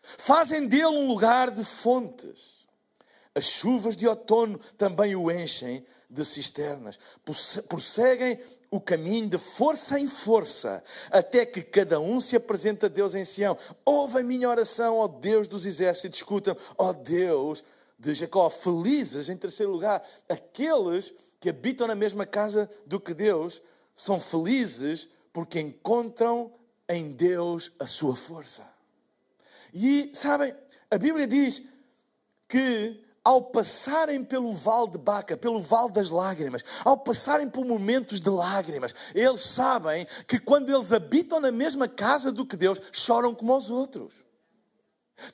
fazem 0.00 0.68
dele 0.68 0.86
um 0.86 1.08
lugar 1.08 1.50
de 1.50 1.64
fontes. 1.64 2.64
As 3.34 3.44
chuvas 3.44 3.96
de 3.96 4.06
outono 4.06 4.60
também 4.78 5.16
o 5.16 5.32
enchem 5.32 5.84
de 6.08 6.24
cisternas. 6.24 6.96
Prosseguem 7.68 8.38
o 8.72 8.80
caminho 8.80 9.28
de 9.28 9.36
força 9.36 10.00
em 10.00 10.08
força, 10.08 10.82
até 11.10 11.44
que 11.44 11.60
cada 11.60 12.00
um 12.00 12.18
se 12.22 12.34
apresente 12.34 12.86
a 12.86 12.88
Deus 12.88 13.14
em 13.14 13.22
Sião. 13.22 13.54
Ouve 13.84 14.20
a 14.20 14.22
minha 14.22 14.48
oração, 14.48 14.96
ó 14.96 15.06
Deus 15.06 15.46
dos 15.46 15.66
exércitos, 15.66 16.20
escuta, 16.20 16.56
ó 16.78 16.90
Deus 16.94 17.62
de 17.98 18.14
Jacó. 18.14 18.48
Felizes, 18.48 19.28
em 19.28 19.36
terceiro 19.36 19.70
lugar, 19.70 20.02
aqueles 20.26 21.12
que 21.38 21.50
habitam 21.50 21.86
na 21.86 21.94
mesma 21.94 22.24
casa 22.24 22.68
do 22.86 22.98
que 22.98 23.12
Deus, 23.12 23.60
são 23.94 24.18
felizes 24.18 25.06
porque 25.34 25.60
encontram 25.60 26.50
em 26.88 27.12
Deus 27.12 27.70
a 27.78 27.86
sua 27.86 28.16
força. 28.16 28.66
E, 29.74 30.10
sabem, 30.14 30.54
a 30.90 30.96
Bíblia 30.96 31.26
diz 31.26 31.62
que 32.48 33.04
ao 33.24 33.42
passarem 33.42 34.24
pelo 34.24 34.52
vale 34.52 34.90
de 34.90 34.98
Baca, 34.98 35.36
pelo 35.36 35.60
vale 35.60 35.92
das 35.92 36.10
lágrimas, 36.10 36.64
ao 36.84 36.96
passarem 36.96 37.48
por 37.48 37.64
momentos 37.64 38.20
de 38.20 38.28
lágrimas, 38.28 38.94
eles 39.14 39.46
sabem 39.46 40.06
que 40.26 40.38
quando 40.38 40.74
eles 40.74 40.92
habitam 40.92 41.40
na 41.40 41.52
mesma 41.52 41.88
casa 41.88 42.32
do 42.32 42.46
que 42.46 42.56
Deus, 42.56 42.80
choram 42.90 43.34
como 43.34 43.56
os 43.56 43.70
outros. 43.70 44.24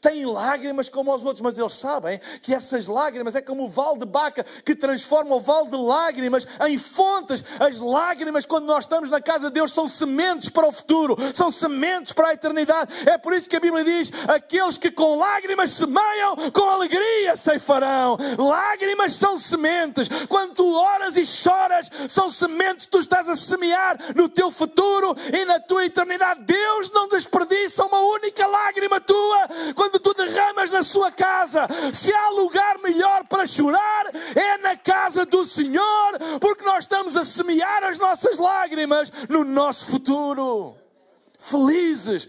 Têm 0.01 0.27
lágrimas 0.27 0.89
como 0.89 1.15
os 1.15 1.25
outros, 1.25 1.41
mas 1.41 1.59
eles 1.59 1.73
sabem 1.73 2.21
que 2.43 2.55
essas 2.55 2.87
lágrimas 2.87 3.35
é 3.35 3.41
como 3.41 3.65
o 3.65 3.69
vale 3.69 3.99
de 3.99 4.07
Baca 4.07 4.45
que 4.65 4.75
transforma 4.75 5.35
o 5.35 5.41
vale 5.41 5.71
de 5.71 5.77
lágrimas 5.77 6.47
em 6.69 6.77
fontes. 6.77 7.45
As 7.59 7.81
lágrimas, 7.81 8.45
quando 8.45 8.67
nós 8.67 8.85
estamos 8.85 9.11
na 9.11 9.21
casa 9.21 9.49
de 9.49 9.55
Deus, 9.55 9.73
são 9.73 9.89
sementes 9.89 10.49
para 10.49 10.67
o 10.67 10.73
futuro, 10.73 11.17
são 11.35 11.51
sementes 11.51 12.13
para 12.13 12.29
a 12.29 12.35
eternidade. 12.35 12.93
É 13.09 13.17
por 13.17 13.33
isso 13.33 13.49
que 13.49 13.57
a 13.57 13.61
Bíblia 13.61 13.85
diz: 13.85 14.11
aqueles 14.29 14.77
que 14.77 14.91
com 14.91 15.17
lágrimas 15.17 15.71
semeiam, 15.71 16.37
com 16.53 16.69
alegria 16.69 17.37
ceifarão. 17.37 18.19
Lágrimas 18.39 19.15
são 19.15 19.39
sementes. 19.39 20.09
Quando 20.29 20.55
tu 20.55 20.75
oras 20.75 21.17
e 21.17 21.25
choras, 21.25 21.91
são 22.09 22.31
sementes 22.31 22.87
que 22.87 22.93
tu 22.93 22.99
estás 22.99 23.29
a 23.29 23.37
semear 23.37 23.99
no 24.15 24.29
teu 24.29 24.51
futuro 24.51 25.17
e 25.33 25.45
na 25.45 25.59
tua 25.59 25.85
eternidade. 25.85 26.43
Deus 26.45 26.91
não 26.91 27.09
desperdiça 27.09 27.85
uma 27.85 28.01
única 28.01 28.47
lágrima 28.47 29.01
tua 29.01 29.49
quando 29.79 30.01
tu 30.01 30.13
derramas 30.13 30.73
na 30.73 30.83
sua 30.83 31.13
casa, 31.13 31.69
se 31.95 32.13
há 32.13 32.31
lugar 32.31 32.79
melhor 32.79 33.25
para 33.29 33.47
chorar, 33.47 34.11
é 34.35 34.59
na 34.59 34.77
casa 34.77 35.25
do 35.25 35.47
Senhor, 35.47 36.19
porque 36.41 36.65
nós 36.65 36.81
estamos 36.81 37.17
a 37.17 37.25
semear 37.25 37.85
as 37.85 37.97
nossas 37.97 38.39
lágrimas 38.39 39.13
no 39.29 39.45
nosso 39.45 39.87
futuro. 39.87 40.75
Felizes 41.39 42.29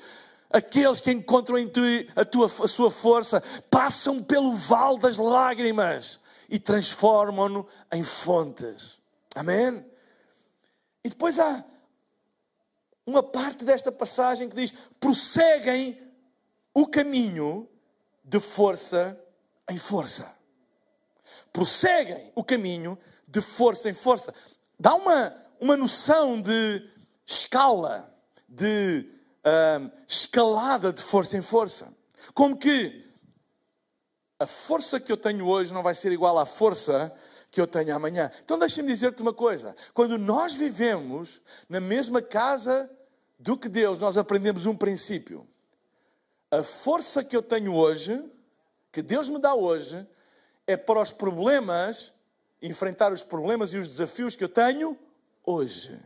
aqueles 0.51 1.01
que 1.01 1.11
encontram 1.11 1.57
em 1.57 1.67
ti 1.67 2.07
a, 2.15 2.23
tua, 2.23 2.45
a 2.45 2.67
sua 2.67 2.91
força, 2.91 3.41
passam 3.71 4.21
pelo 4.21 4.53
vale 4.53 4.99
das 4.99 5.17
lágrimas 5.17 6.19
e 6.47 6.59
transformam-no 6.59 7.67
em 7.91 8.03
fontes. 8.03 8.99
Amém? 9.35 9.83
E 11.03 11.09
depois 11.09 11.39
há 11.39 11.63
uma 13.07 13.23
parte 13.23 13.65
desta 13.65 13.91
passagem 13.91 14.47
que 14.47 14.55
diz: 14.55 14.71
prosseguem 14.99 16.08
o 16.73 16.87
caminho 16.87 17.69
de 18.23 18.39
força 18.39 19.19
em 19.69 19.77
força. 19.77 20.31
Prosseguem 21.51 22.31
o 22.35 22.43
caminho 22.43 22.97
de 23.27 23.41
força 23.41 23.89
em 23.89 23.93
força. 23.93 24.33
Dá 24.79 24.95
uma, 24.95 25.35
uma 25.59 25.75
noção 25.75 26.41
de 26.41 26.87
escala, 27.25 28.13
de 28.47 29.09
uh, 29.45 29.91
escalada 30.07 30.93
de 30.93 31.03
força 31.03 31.37
em 31.37 31.41
força. 31.41 31.93
Como 32.33 32.57
que 32.57 33.07
a 34.39 34.47
força 34.47 34.99
que 34.99 35.11
eu 35.11 35.17
tenho 35.17 35.45
hoje 35.45 35.73
não 35.73 35.83
vai 35.83 35.95
ser 35.95 36.11
igual 36.11 36.37
à 36.37 36.45
força 36.45 37.13
que 37.51 37.59
eu 37.59 37.67
tenho 37.67 37.95
amanhã. 37.95 38.31
Então 38.43 38.59
deixa-me 38.59 38.87
dizer-te 38.87 39.21
uma 39.21 39.33
coisa: 39.33 39.75
quando 39.93 40.17
nós 40.17 40.53
vivemos 40.53 41.41
na 41.67 41.81
mesma 41.81 42.21
casa 42.21 42.89
do 43.39 43.57
que 43.57 43.67
Deus, 43.67 43.99
nós 43.99 44.17
aprendemos 44.17 44.65
um 44.65 44.75
princípio 44.75 45.48
a 46.51 46.63
força 46.63 47.23
que 47.23 47.35
eu 47.35 47.41
tenho 47.41 47.75
hoje, 47.75 48.23
que 48.91 49.01
Deus 49.01 49.29
me 49.29 49.39
dá 49.39 49.53
hoje, 49.53 50.07
é 50.65 50.75
para 50.75 51.01
os 51.01 51.11
problemas, 51.11 52.13
enfrentar 52.61 53.13
os 53.13 53.23
problemas 53.23 53.73
e 53.73 53.77
os 53.77 53.87
desafios 53.87 54.35
que 54.35 54.43
eu 54.43 54.49
tenho 54.49 54.97
hoje. 55.43 55.99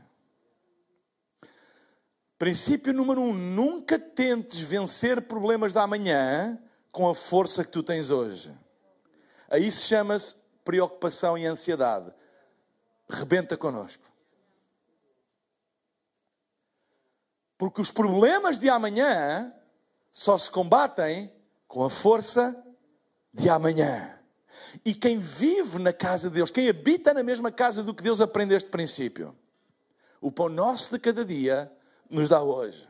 Princípio 2.37 2.93
número 2.93 3.21
um: 3.21 3.33
nunca 3.33 3.97
tentes 3.97 4.59
vencer 4.59 5.21
problemas 5.21 5.71
da 5.71 5.83
amanhã 5.83 6.61
com 6.91 7.09
a 7.09 7.15
força 7.15 7.63
que 7.63 7.71
tu 7.71 7.81
tens 7.81 8.09
hoje. 8.09 8.53
Aí 9.49 9.71
se 9.71 9.81
chama-se 9.83 10.35
preocupação 10.63 11.37
e 11.37 11.45
ansiedade. 11.45 12.13
Rebenta 13.09 13.55
connosco. 13.55 14.03
Porque 17.57 17.81
os 17.81 17.91
problemas 17.91 18.57
de 18.57 18.69
amanhã 18.69 19.53
só 20.13 20.37
se 20.37 20.51
combatem 20.51 21.33
com 21.67 21.83
a 21.83 21.89
força 21.89 22.55
de 23.33 23.49
amanhã. 23.49 24.17
E 24.85 24.93
quem 24.93 25.17
vive 25.17 25.79
na 25.79 25.91
casa 25.91 26.29
de 26.29 26.35
Deus, 26.35 26.51
quem 26.51 26.69
habita 26.69 27.13
na 27.13 27.23
mesma 27.23 27.51
casa 27.51 27.81
do 27.83 27.93
que 27.93 28.03
Deus 28.03 28.21
aprende 28.21 28.53
este 28.53 28.69
princípio, 28.69 29.35
o 30.21 30.31
pão 30.31 30.47
nosso 30.47 30.91
de 30.91 30.99
cada 30.99 31.25
dia 31.25 31.71
nos 32.09 32.29
dá 32.29 32.41
hoje. 32.41 32.87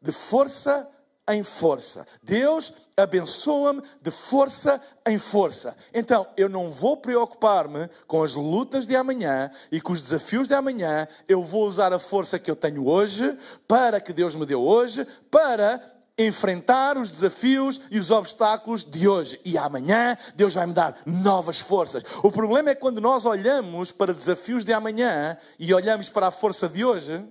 De 0.00 0.12
força 0.12 0.88
em 1.28 1.42
força. 1.42 2.06
Deus 2.22 2.72
abençoa-me 2.96 3.82
de 4.02 4.10
força 4.10 4.80
em 5.06 5.16
força. 5.16 5.76
Então, 5.94 6.26
eu 6.36 6.48
não 6.48 6.70
vou 6.70 6.96
preocupar-me 6.96 7.88
com 8.06 8.22
as 8.22 8.34
lutas 8.34 8.86
de 8.86 8.96
amanhã 8.96 9.50
e 9.70 9.80
com 9.80 9.92
os 9.92 10.02
desafios 10.02 10.48
de 10.48 10.54
amanhã. 10.54 11.06
Eu 11.28 11.42
vou 11.42 11.66
usar 11.66 11.92
a 11.92 11.98
força 11.98 12.38
que 12.38 12.50
eu 12.50 12.56
tenho 12.56 12.86
hoje, 12.86 13.36
para 13.66 14.00
que 14.00 14.12
Deus 14.12 14.34
me 14.34 14.44
deu 14.44 14.62
hoje, 14.62 15.06
para 15.30 15.99
enfrentar 16.26 16.96
os 16.98 17.10
desafios 17.10 17.80
e 17.90 17.98
os 17.98 18.10
obstáculos 18.10 18.84
de 18.84 19.08
hoje. 19.08 19.40
E 19.44 19.56
amanhã 19.56 20.16
Deus 20.34 20.54
vai 20.54 20.66
me 20.66 20.72
dar 20.72 21.00
novas 21.06 21.60
forças. 21.60 22.02
O 22.22 22.30
problema 22.30 22.70
é 22.70 22.74
quando 22.74 23.00
nós 23.00 23.24
olhamos 23.24 23.92
para 23.92 24.12
desafios 24.12 24.64
de 24.64 24.72
amanhã 24.72 25.36
e 25.58 25.72
olhamos 25.72 26.10
para 26.10 26.28
a 26.28 26.30
força 26.30 26.68
de 26.68 26.84
hoje 26.84 27.24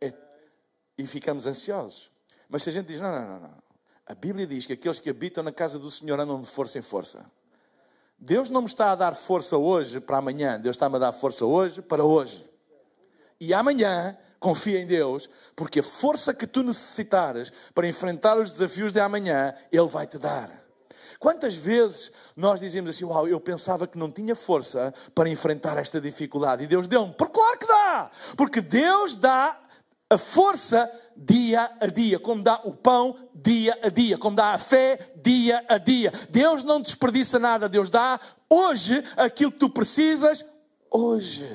é, 0.00 0.12
e 0.96 1.06
ficamos 1.06 1.46
ansiosos. 1.46 2.10
Mas 2.48 2.62
se 2.62 2.70
a 2.70 2.72
gente 2.72 2.86
diz: 2.86 3.00
não, 3.00 3.12
não, 3.12 3.26
não, 3.26 3.40
não. 3.40 3.68
A 4.06 4.14
Bíblia 4.14 4.46
diz 4.46 4.64
que 4.64 4.72
aqueles 4.72 4.98
que 4.98 5.10
habitam 5.10 5.44
na 5.44 5.52
casa 5.52 5.78
do 5.78 5.90
Senhor 5.90 6.18
andam 6.18 6.40
de 6.40 6.48
força 6.48 6.78
em 6.78 6.82
força. 6.82 7.30
Deus 8.18 8.48
não 8.50 8.62
me 8.62 8.66
está 8.66 8.90
a 8.90 8.94
dar 8.94 9.14
força 9.14 9.56
hoje 9.56 10.00
para 10.00 10.16
amanhã, 10.16 10.58
Deus 10.58 10.74
está-me 10.74 10.96
a 10.96 10.98
dar 10.98 11.12
força 11.12 11.44
hoje 11.44 11.80
para 11.80 12.02
hoje. 12.02 12.48
e 13.38 13.54
amanhã, 13.54 14.16
confia 14.38 14.80
em 14.80 14.86
Deus, 14.86 15.28
porque 15.56 15.80
a 15.80 15.82
força 15.82 16.32
que 16.32 16.46
tu 16.46 16.62
necessitares 16.62 17.52
para 17.74 17.88
enfrentar 17.88 18.38
os 18.38 18.52
desafios 18.52 18.92
de 18.92 19.00
amanhã, 19.00 19.54
Ele 19.72 19.86
vai 19.86 20.06
te 20.06 20.18
dar. 20.18 20.50
Quantas 21.18 21.56
vezes 21.56 22.12
nós 22.36 22.60
dizemos 22.60 22.90
assim, 22.90 23.04
uau, 23.04 23.26
eu 23.26 23.40
pensava 23.40 23.88
que 23.88 23.98
não 23.98 24.10
tinha 24.10 24.36
força 24.36 24.94
para 25.14 25.28
enfrentar 25.28 25.76
esta 25.76 26.00
dificuldade 26.00 26.62
e 26.62 26.66
Deus 26.66 26.86
deu-me? 26.86 27.12
Porque 27.12 27.32
claro 27.32 27.58
que 27.58 27.66
dá! 27.66 28.10
Porque 28.36 28.60
Deus 28.60 29.16
dá 29.16 29.58
a 30.10 30.16
força 30.16 30.90
dia 31.16 31.70
a 31.80 31.86
dia, 31.86 32.18
como 32.18 32.42
dá 32.42 32.60
o 32.64 32.72
pão 32.72 33.16
dia 33.34 33.78
a 33.82 33.88
dia, 33.88 34.16
como 34.16 34.36
dá 34.36 34.54
a 34.54 34.58
fé 34.58 35.12
dia 35.22 35.64
a 35.68 35.76
dia. 35.76 36.12
Deus 36.30 36.62
não 36.62 36.80
desperdiça 36.80 37.38
nada, 37.38 37.68
Deus 37.68 37.90
dá 37.90 38.18
hoje 38.48 39.02
aquilo 39.16 39.50
que 39.50 39.58
tu 39.58 39.68
precisas 39.68 40.44
hoje. 40.90 41.48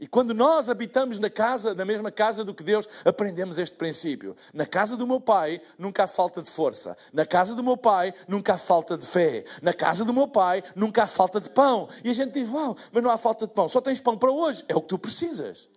E 0.00 0.06
quando 0.06 0.32
nós 0.32 0.68
habitamos 0.68 1.18
na 1.18 1.28
casa, 1.28 1.74
na 1.74 1.84
mesma 1.84 2.12
casa 2.12 2.44
do 2.44 2.54
que 2.54 2.62
Deus, 2.62 2.88
aprendemos 3.04 3.58
este 3.58 3.74
princípio. 3.74 4.36
Na 4.54 4.64
casa 4.64 4.96
do 4.96 5.06
meu 5.06 5.20
pai 5.20 5.60
nunca 5.76 6.04
há 6.04 6.06
falta 6.06 6.40
de 6.40 6.48
força. 6.48 6.96
Na 7.12 7.26
casa 7.26 7.52
do 7.52 7.64
meu 7.64 7.76
pai 7.76 8.14
nunca 8.28 8.54
há 8.54 8.58
falta 8.58 8.96
de 8.96 9.04
fé. 9.04 9.44
Na 9.60 9.74
casa 9.74 10.04
do 10.04 10.14
meu 10.14 10.28
pai 10.28 10.62
nunca 10.76 11.02
há 11.02 11.06
falta 11.08 11.40
de 11.40 11.50
pão. 11.50 11.88
E 12.04 12.10
a 12.10 12.12
gente 12.12 12.32
diz: 12.32 12.48
Uau, 12.48 12.76
mas 12.92 13.02
não 13.02 13.10
há 13.10 13.18
falta 13.18 13.44
de 13.44 13.52
pão, 13.52 13.68
só 13.68 13.80
tens 13.80 13.98
pão 13.98 14.16
para 14.16 14.30
hoje. 14.30 14.64
É 14.68 14.76
o 14.76 14.80
que 14.80 14.88
tu 14.88 14.98
precisas. 15.00 15.68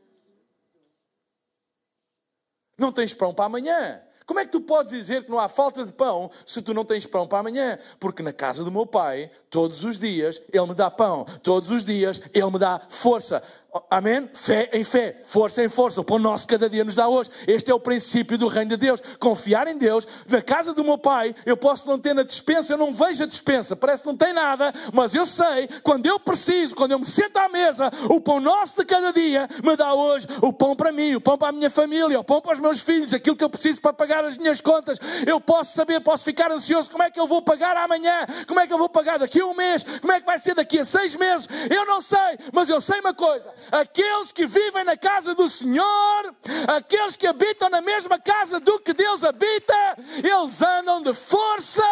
Não 2.77 2.91
tens 2.91 3.15
pão 3.15 3.33
para 3.33 3.45
amanhã. 3.45 4.03
Como 4.31 4.39
é 4.39 4.45
que 4.45 4.51
tu 4.51 4.61
podes 4.61 4.93
dizer 4.93 5.25
que 5.25 5.29
não 5.29 5.37
há 5.37 5.49
falta 5.49 5.83
de 5.83 5.91
pão 5.91 6.31
se 6.45 6.61
tu 6.61 6.73
não 6.73 6.85
tens 6.85 7.05
pão 7.05 7.27
para 7.27 7.39
amanhã? 7.39 7.77
Porque 7.99 8.23
na 8.23 8.31
casa 8.31 8.63
do 8.63 8.71
meu 8.71 8.85
pai, 8.85 9.29
todos 9.49 9.83
os 9.83 9.99
dias, 9.99 10.41
ele 10.53 10.67
me 10.67 10.73
dá 10.73 10.89
pão. 10.89 11.25
Todos 11.43 11.69
os 11.69 11.83
dias, 11.83 12.21
ele 12.33 12.49
me 12.49 12.57
dá 12.57 12.79
força. 12.87 13.43
Amém? 13.89 14.29
Fé 14.33 14.69
em 14.73 14.83
fé, 14.83 15.21
força 15.23 15.63
em 15.63 15.69
força. 15.69 16.01
O 16.01 16.03
pão 16.03 16.19
nosso 16.19 16.45
cada 16.45 16.69
dia 16.69 16.83
nos 16.83 16.93
dá 16.93 17.07
hoje. 17.07 17.29
Este 17.47 17.71
é 17.71 17.73
o 17.73 17.79
princípio 17.79 18.37
do 18.37 18.47
reino 18.47 18.71
de 18.71 18.77
Deus. 18.77 19.01
Confiar 19.17 19.65
em 19.69 19.77
Deus. 19.77 20.05
Na 20.27 20.41
casa 20.41 20.73
do 20.73 20.83
meu 20.83 20.97
pai, 20.97 21.33
eu 21.45 21.55
posso 21.55 21.87
não 21.87 21.97
ter 21.97 22.13
na 22.13 22.23
dispensa, 22.23 22.73
eu 22.73 22.77
não 22.77 22.91
vejo 22.91 23.23
a 23.23 23.25
dispensa, 23.25 23.73
parece 23.73 24.03
que 24.03 24.09
não 24.09 24.17
tem 24.17 24.33
nada, 24.33 24.73
mas 24.91 25.15
eu 25.15 25.25
sei, 25.25 25.69
quando 25.83 26.05
eu 26.05 26.19
preciso, 26.19 26.75
quando 26.75 26.91
eu 26.91 26.99
me 26.99 27.05
sento 27.05 27.37
à 27.37 27.47
mesa, 27.47 27.89
o 28.09 28.19
pão 28.19 28.41
nosso 28.41 28.75
de 28.75 28.85
cada 28.85 29.13
dia 29.13 29.47
me 29.63 29.75
dá 29.77 29.93
hoje 29.93 30.27
o 30.41 30.51
pão 30.51 30.75
para 30.75 30.91
mim, 30.91 31.15
o 31.15 31.21
pão 31.21 31.37
para 31.37 31.49
a 31.49 31.51
minha 31.51 31.69
família, 31.69 32.19
o 32.19 32.23
pão 32.23 32.41
para 32.41 32.53
os 32.53 32.59
meus 32.59 32.81
filhos, 32.81 33.13
aquilo 33.13 33.37
que 33.37 33.43
eu 33.43 33.49
preciso 33.49 33.79
para 33.79 33.93
pagar 33.93 34.25
as 34.25 34.37
minhas 34.37 34.59
contas. 34.59 34.99
Eu 35.25 35.39
posso 35.39 35.73
saber, 35.73 36.01
posso 36.01 36.25
ficar 36.25 36.51
ansioso 36.51 36.89
como 36.89 37.03
é 37.03 37.09
que 37.09 37.19
eu 37.19 37.27
vou 37.27 37.41
pagar 37.41 37.77
amanhã, 37.77 38.25
como 38.47 38.59
é 38.59 38.67
que 38.67 38.73
eu 38.73 38.77
vou 38.77 38.89
pagar 38.89 39.19
daqui 39.19 39.39
a 39.39 39.45
um 39.45 39.53
mês, 39.53 39.83
como 40.01 40.11
é 40.11 40.19
que 40.19 40.25
vai 40.25 40.39
ser 40.39 40.55
daqui 40.55 40.79
a 40.79 40.85
seis 40.85 41.15
meses. 41.15 41.47
Eu 41.69 41.85
não 41.85 42.01
sei, 42.01 42.37
mas 42.51 42.67
eu 42.67 42.81
sei 42.81 42.99
uma 42.99 43.13
coisa 43.13 43.60
aqueles 43.71 44.31
que 44.31 44.47
vivem 44.47 44.83
na 44.83 44.95
casa 44.95 45.35
do 45.35 45.49
Senhor, 45.49 46.35
aqueles 46.67 47.15
que 47.15 47.27
habitam 47.27 47.69
na 47.69 47.81
mesma 47.81 48.17
casa 48.19 48.59
do 48.59 48.79
que 48.79 48.93
Deus 48.93 49.23
habita, 49.23 49.97
eles 50.17 50.61
andam 50.61 51.01
de 51.01 51.13
força 51.13 51.83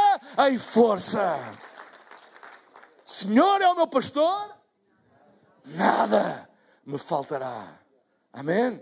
em 0.50 0.58
força. 0.58 1.40
Senhor 3.06 3.62
é 3.62 3.68
o 3.68 3.76
meu 3.76 3.88
pastor, 3.88 4.56
nada 5.66 6.50
me 6.86 6.98
faltará. 6.98 7.80
Amém? 8.32 8.82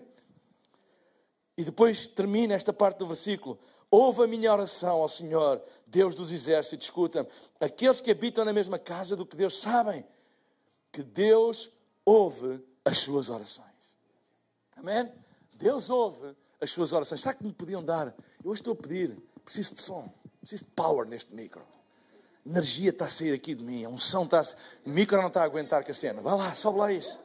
E 1.58 1.64
depois 1.64 2.06
termina 2.06 2.54
esta 2.54 2.72
parte 2.72 3.00
do 3.00 3.08
versículo. 3.08 3.60
Ouve 3.90 4.24
a 4.24 4.28
minha 4.28 4.52
oração 4.52 5.02
ao 5.02 5.10
Senhor, 5.10 5.62
Deus 5.86 6.14
dos 6.14 6.32
exércitos, 6.32 6.88
escuta-me. 6.88 7.28
Aqueles 7.60 8.02
que 8.02 8.12
habitam 8.12 8.44
na 8.44 8.54
mesma 8.54 8.78
casa 8.78 9.16
do 9.16 9.26
que 9.26 9.36
Deus 9.36 9.60
sabem 9.60 10.06
que 10.92 11.02
Deus 11.02 11.72
ouve 12.06 12.62
as 12.88 13.00
suas 13.00 13.30
orações. 13.30 13.68
Amém? 14.78 15.12
Deus 15.54 15.90
ouve 15.90 16.36
as 16.62 16.72
suas 16.72 16.94
orações. 16.94 17.20
Será 17.20 17.34
que 17.34 17.44
me 17.44 17.52
podiam 17.52 17.84
dar? 17.84 18.16
Eu 18.44 18.52
hoje 18.52 18.62
estou 18.62 18.74
a 18.74 18.76
pedir, 18.76 19.22
preciso 19.44 19.76
de 19.76 19.82
som, 19.82 20.10
preciso 20.40 20.64
de 20.64 20.72
power 20.72 21.06
neste 21.06 21.34
micro. 21.36 21.66
Energia 22.46 22.92
está 22.92 23.06
a 23.06 23.10
sair 23.10 23.34
aqui 23.34 23.54
de 23.54 23.62
mim, 23.64 23.84
a 23.84 23.90
unção 23.90 24.24
está 24.24 24.40
a... 24.40 24.46
O 24.86 24.90
micro 24.90 25.18
não 25.18 25.28
está 25.28 25.42
a 25.42 25.44
aguentar 25.44 25.84
com 25.84 25.92
a 25.92 25.94
cena. 25.94 26.22
Vá 26.22 26.34
lá, 26.34 26.56
sobe 26.56 26.80
lá 26.80 26.92
isso. 26.94 27.20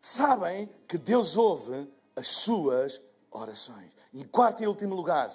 Sabem 0.00 0.70
que 0.86 0.96
Deus 0.96 1.36
ouve 1.36 1.90
as 2.14 2.28
suas 2.28 3.02
orações. 3.32 3.90
Em 4.14 4.22
quarto 4.22 4.62
e 4.62 4.68
último 4.68 4.94
lugar, 4.94 5.34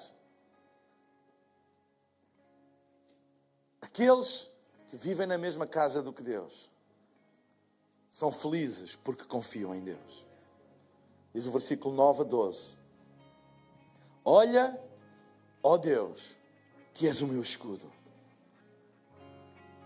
aqueles 3.82 4.50
que 4.90 4.96
vivem 4.96 5.28
na 5.28 5.38
mesma 5.38 5.68
casa 5.68 6.02
do 6.02 6.14
que 6.14 6.24
Deus 6.24 6.71
são 8.12 8.30
felizes 8.30 8.95
porque 8.97 9.24
confiam 9.24 9.74
em 9.74 9.82
Deus. 9.82 10.26
Diz 11.34 11.47
o 11.47 11.52
versículo 11.52 11.95
9 11.95 12.21
a 12.21 12.26
12: 12.26 12.78
Olha, 14.26 14.80
ó 15.63 15.78
Deus, 15.78 16.38
que 16.93 17.08
és 17.08 17.21
o 17.21 17.28
meu 17.28 17.41
escudo. 17.41 17.89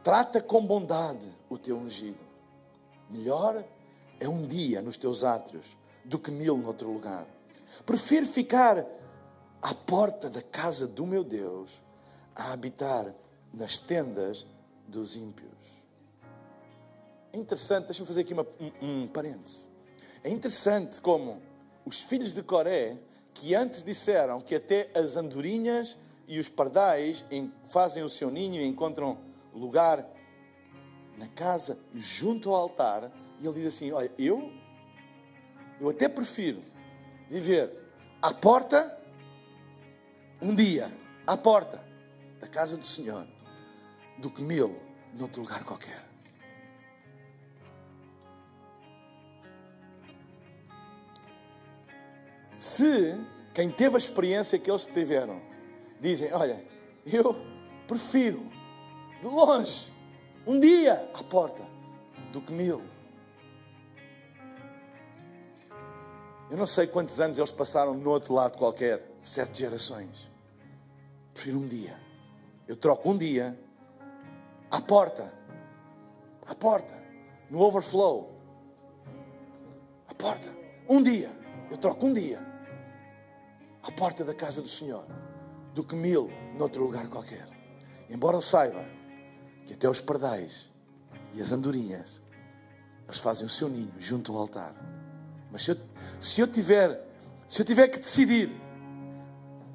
Trata 0.04 0.42
com 0.42 0.66
bondade 0.66 1.26
o 1.50 1.58
teu 1.58 1.78
ungido. 1.78 2.20
Melhor 3.10 3.64
é 4.20 4.28
um 4.28 4.48
dia 4.48 4.82
nos 4.82 4.98
teus 4.98 5.24
átrios 5.24 5.78
do 6.04 6.18
que 6.18 6.32
mil 6.32 6.58
noutro 6.58 6.92
lugar. 6.92 7.28
Prefiro 7.86 8.26
ficar 8.26 8.86
à 9.62 9.74
porta 9.74 10.30
da 10.30 10.42
casa 10.42 10.88
do 10.88 11.06
meu 11.06 11.24
Deus 11.24 11.82
a 12.36 12.52
habitar 12.52 13.14
nas 13.54 13.78
tendas 13.78 14.46
dos 14.88 15.16
ímpios. 15.16 15.55
É 17.36 17.38
interessante, 17.38 17.88
deixa-me 17.88 18.08
fazer 18.08 18.22
aqui 18.22 18.32
uma, 18.32 18.48
um, 18.82 19.04
um 19.04 19.08
parêntese. 19.08 19.68
É 20.24 20.30
interessante 20.30 21.02
como 21.02 21.42
os 21.86 22.00
filhos 22.00 22.32
de 22.32 22.42
Coré, 22.42 22.98
que 23.34 23.54
antes 23.54 23.84
disseram 23.84 24.40
que 24.40 24.56
até 24.56 24.90
as 24.96 25.18
andorinhas 25.18 25.98
e 26.30 26.40
os 26.40 26.48
pardais 26.48 27.26
fazem 27.70 28.04
o 28.04 28.10
seu 28.10 28.32
ninho 28.32 28.62
e 28.62 28.66
encontram 28.66 29.18
lugar 29.54 30.08
na 31.18 31.28
casa 31.28 31.78
junto 31.94 32.52
ao 32.52 32.56
altar, 32.56 33.12
e 33.42 33.46
ele 33.46 33.56
diz 33.56 33.68
assim: 33.68 33.92
Olha, 33.92 34.10
eu, 34.18 34.50
eu 35.82 35.90
até 35.90 36.08
prefiro 36.08 36.64
viver 37.30 37.70
à 38.22 38.34
porta, 38.34 38.98
um 40.42 40.56
dia, 40.56 40.90
à 41.28 41.36
porta 41.36 41.84
da 42.40 42.48
casa 42.48 42.78
do 42.78 42.86
Senhor, 42.86 43.28
do 44.20 44.32
que 44.32 44.42
mil 44.42 44.80
noutro 45.14 45.42
lugar 45.42 45.66
qualquer. 45.66 46.15
Se 52.58 53.16
quem 53.54 53.70
teve 53.70 53.96
a 53.96 53.98
experiência 53.98 54.58
que 54.58 54.70
eles 54.70 54.86
tiveram 54.86 55.42
dizem: 56.00 56.32
Olha, 56.34 56.64
eu 57.06 57.36
prefiro 57.88 58.46
de 59.22 59.28
longe, 59.28 59.92
um 60.46 60.60
dia 60.60 61.10
à 61.14 61.24
porta, 61.24 61.64
do 62.32 62.42
que 62.42 62.52
mil. 62.52 62.82
Eu 66.50 66.58
não 66.58 66.68
sei 66.68 66.86
quantos 66.86 67.20
anos 67.20 67.38
eles 67.38 67.52
passaram 67.52 67.94
no 67.94 68.10
outro 68.10 68.34
lado 68.34 68.58
qualquer, 68.58 69.04
sete 69.22 69.60
gerações. 69.60 70.32
Prefiro 71.34 71.60
um 71.60 71.68
dia. 71.68 72.00
Eu 72.68 72.76
troco 72.76 73.10
um 73.10 73.18
dia 73.18 73.58
à 74.70 74.80
porta, 74.80 75.34
à 76.46 76.56
porta, 76.56 76.94
no 77.50 77.62
overflow, 77.62 78.32
à 80.08 80.14
porta, 80.14 80.50
um 80.88 81.02
dia. 81.02 81.32
Eu 81.70 81.78
troco 81.78 82.06
um 82.06 82.14
dia 82.14 82.46
à 83.84 83.92
porta 83.92 84.24
da 84.24 84.34
casa 84.34 84.62
do 84.62 84.68
Senhor 84.68 85.06
do 85.74 85.84
que 85.84 85.96
mil 85.96 86.30
noutro 86.58 86.84
lugar 86.84 87.08
qualquer. 87.08 87.48
Embora 88.10 88.38
eu 88.38 88.42
saiba 88.42 88.86
que 89.66 89.74
até 89.74 89.90
os 89.90 90.00
pardais 90.00 90.72
e 91.34 91.42
as 91.42 91.52
andorinhas 91.52 92.22
eles 93.08 93.20
fazem 93.20 93.46
o 93.46 93.50
seu 93.50 93.70
ninho 93.70 93.94
junto 94.00 94.32
ao 94.32 94.40
altar. 94.40 94.74
Mas 95.52 95.64
se 95.64 95.72
eu, 95.72 95.78
se 96.20 96.42
eu 96.42 96.48
tiver 96.48 97.04
se 97.48 97.62
eu 97.62 97.66
tiver 97.66 97.88
que 97.88 98.00
decidir 98.00 98.50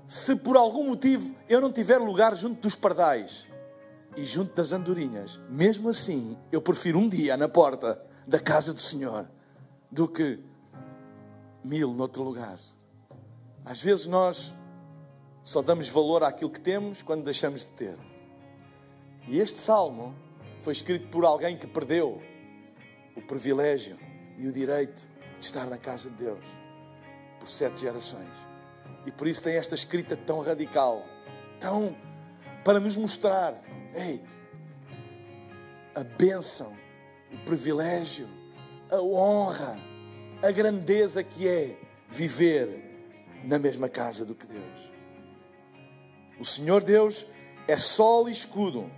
se 0.06 0.34
por 0.34 0.56
algum 0.56 0.88
motivo 0.88 1.34
eu 1.48 1.60
não 1.60 1.72
tiver 1.72 1.98
lugar 1.98 2.36
junto 2.36 2.60
dos 2.60 2.74
pardais 2.74 3.46
e 4.16 4.24
junto 4.24 4.54
das 4.54 4.72
andorinhas, 4.72 5.38
mesmo 5.48 5.88
assim 5.88 6.36
eu 6.50 6.60
prefiro 6.60 6.98
um 6.98 7.08
dia 7.08 7.36
na 7.36 7.48
porta 7.48 8.00
da 8.26 8.40
casa 8.40 8.74
do 8.74 8.80
Senhor 8.80 9.28
do 9.90 10.08
que 10.08 10.40
mil 11.64 11.92
noutro 11.92 12.22
lugar. 12.22 12.58
Às 13.64 13.80
vezes 13.82 14.06
nós 14.06 14.54
só 15.44 15.62
damos 15.62 15.88
valor 15.88 16.22
àquilo 16.22 16.50
que 16.50 16.60
temos 16.60 17.02
quando 17.02 17.24
deixamos 17.24 17.60
de 17.64 17.72
ter. 17.72 17.96
E 19.28 19.38
este 19.38 19.58
salmo 19.58 20.14
foi 20.60 20.72
escrito 20.72 21.08
por 21.08 21.24
alguém 21.24 21.56
que 21.56 21.66
perdeu 21.66 22.20
o 23.16 23.22
privilégio 23.22 23.98
e 24.38 24.46
o 24.46 24.52
direito 24.52 25.06
de 25.38 25.44
estar 25.44 25.66
na 25.66 25.78
casa 25.78 26.08
de 26.10 26.16
Deus 26.16 26.44
por 27.38 27.48
sete 27.48 27.80
gerações. 27.80 28.30
E 29.06 29.10
por 29.10 29.26
isso 29.26 29.42
tem 29.42 29.56
esta 29.56 29.74
escrita 29.74 30.16
tão 30.16 30.40
radical, 30.40 31.04
tão 31.58 31.96
para 32.64 32.78
nos 32.78 32.96
mostrar, 32.96 33.62
ei, 33.94 34.22
a 35.94 36.04
bênção, 36.04 36.74
o 37.32 37.38
privilégio 37.44 38.28
a 38.90 39.00
honra, 39.00 39.78
a 40.42 40.50
grandeza 40.50 41.22
que 41.22 41.46
é 41.46 41.76
viver 42.08 42.90
na 43.44 43.58
mesma 43.58 43.88
casa 43.88 44.24
do 44.24 44.34
que 44.34 44.46
Deus. 44.46 44.92
O 46.38 46.44
Senhor 46.44 46.82
Deus 46.82 47.26
é 47.68 47.76
sol 47.76 48.28
e 48.28 48.32
escudo. 48.32 48.90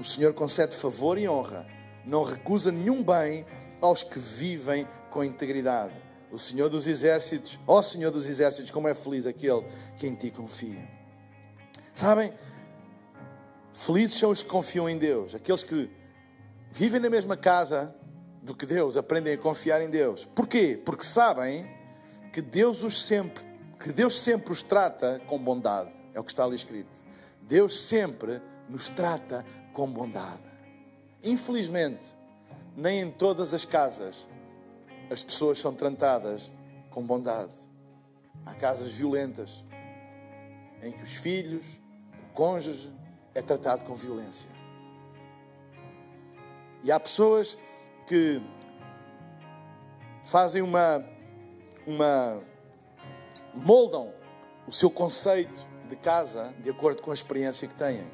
O 0.00 0.04
Senhor 0.04 0.32
concede 0.32 0.74
favor 0.74 1.18
e 1.18 1.28
honra. 1.28 1.66
Não 2.06 2.22
recusa 2.22 2.72
nenhum 2.72 3.02
bem 3.02 3.44
aos 3.80 4.02
que 4.02 4.18
vivem 4.18 4.86
com 5.10 5.22
integridade. 5.22 5.94
O 6.32 6.38
Senhor 6.38 6.68
dos 6.68 6.86
Exércitos, 6.86 7.58
ó 7.66 7.82
Senhor 7.82 8.10
dos 8.10 8.26
Exércitos, 8.26 8.70
como 8.70 8.88
é 8.88 8.94
feliz 8.94 9.26
aquele 9.26 9.64
que 9.96 10.06
em 10.06 10.14
ti 10.14 10.30
confia. 10.30 10.88
Sabem? 11.94 12.32
Felizes 13.72 14.18
são 14.18 14.30
os 14.30 14.42
que 14.42 14.48
confiam 14.48 14.88
em 14.88 14.96
Deus, 14.96 15.34
aqueles 15.34 15.62
que 15.62 15.90
vivem 16.72 17.00
na 17.00 17.10
mesma 17.10 17.36
casa 17.36 17.94
do 18.42 18.54
que 18.54 18.66
Deus, 18.66 18.96
aprendem 18.96 19.34
a 19.34 19.38
confiar 19.38 19.82
em 19.82 19.90
Deus. 19.90 20.24
Porquê? 20.24 20.80
Porque 20.84 21.04
sabem 21.04 21.68
que 22.32 22.40
Deus 22.40 22.82
os 22.82 23.06
sempre, 23.06 23.44
que 23.80 23.92
Deus 23.92 24.18
sempre 24.18 24.52
os 24.52 24.62
trata 24.62 25.20
com 25.26 25.38
bondade. 25.38 25.90
É 26.14 26.20
o 26.20 26.24
que 26.24 26.30
está 26.30 26.44
ali 26.44 26.56
escrito. 26.56 27.02
Deus 27.42 27.80
sempre 27.86 28.40
nos 28.68 28.88
trata 28.88 29.44
com 29.72 29.90
bondade. 29.90 30.42
Infelizmente, 31.22 32.16
nem 32.76 33.00
em 33.00 33.10
todas 33.10 33.52
as 33.54 33.64
casas 33.64 34.28
as 35.10 35.24
pessoas 35.24 35.58
são 35.58 35.74
tratadas 35.74 36.52
com 36.90 37.02
bondade. 37.02 37.54
Há 38.44 38.54
casas 38.54 38.90
violentas 38.92 39.64
em 40.82 40.92
que 40.92 41.02
os 41.02 41.14
filhos, 41.14 41.80
o 42.30 42.34
cônjuge, 42.34 42.92
é 43.34 43.42
tratado 43.42 43.84
com 43.84 43.96
violência. 43.96 44.48
E 46.84 46.92
há 46.92 47.00
pessoas 47.00 47.58
que 48.08 48.40
fazem 50.24 50.62
uma, 50.62 51.04
uma 51.86 52.40
moldam 53.54 54.12
o 54.66 54.72
seu 54.72 54.90
conceito 54.90 55.66
de 55.88 55.96
casa 55.96 56.54
de 56.62 56.70
acordo 56.70 57.02
com 57.02 57.10
a 57.10 57.14
experiência 57.14 57.68
que 57.68 57.74
têm. 57.74 58.04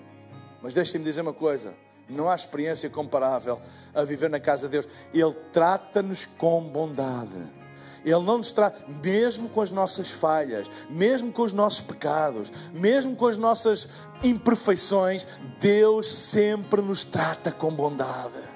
Mas 0.60 0.74
deixem-me 0.74 1.04
dizer 1.04 1.20
uma 1.20 1.32
coisa: 1.32 1.74
não 2.08 2.28
há 2.28 2.34
experiência 2.34 2.90
comparável 2.90 3.60
a 3.94 4.02
viver 4.02 4.28
na 4.28 4.40
casa 4.40 4.68
de 4.68 4.72
Deus. 4.72 4.88
Ele 5.12 5.32
trata-nos 5.52 6.26
com 6.26 6.62
bondade. 6.62 7.64
Ele 8.04 8.20
não 8.20 8.36
nos 8.36 8.52
trata, 8.52 8.84
mesmo 9.02 9.48
com 9.48 9.62
as 9.62 9.70
nossas 9.70 10.10
falhas, 10.10 10.70
mesmo 10.90 11.32
com 11.32 11.42
os 11.42 11.54
nossos 11.54 11.80
pecados, 11.80 12.52
mesmo 12.70 13.16
com 13.16 13.26
as 13.26 13.38
nossas 13.38 13.88
imperfeições, 14.22 15.26
Deus 15.58 16.12
sempre 16.14 16.82
nos 16.82 17.02
trata 17.02 17.50
com 17.50 17.70
bondade. 17.70 18.53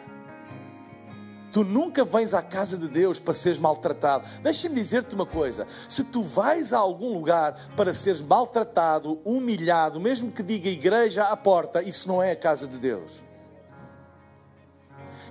Tu 1.59 1.65
nunca 1.65 2.05
vens 2.05 2.35
à 2.35 2.41
casa 2.41 2.79
de 2.79 2.87
Deus 2.87 3.19
para 3.19 3.35
seres 3.35 3.59
maltratado. 3.59 4.25
Deixa-me 4.45 4.77
dizer-te 4.77 5.17
uma 5.17 5.27
coisa: 5.27 5.67
se 5.89 6.05
tu 6.05 6.23
vais 6.23 6.73
a 6.73 6.79
algum 6.79 7.13
lugar 7.13 7.73
para 7.75 7.93
seres 7.93 8.23
maltratado, 8.23 9.21
humilhado, 9.25 9.99
mesmo 9.99 10.31
que 10.31 10.41
diga 10.41 10.69
igreja 10.69 11.25
à 11.25 11.37
porta, 11.37 11.83
isso 11.83 12.07
não 12.07 12.23
é 12.23 12.31
a 12.31 12.37
casa 12.37 12.69
de 12.69 12.79
Deus. 12.79 13.21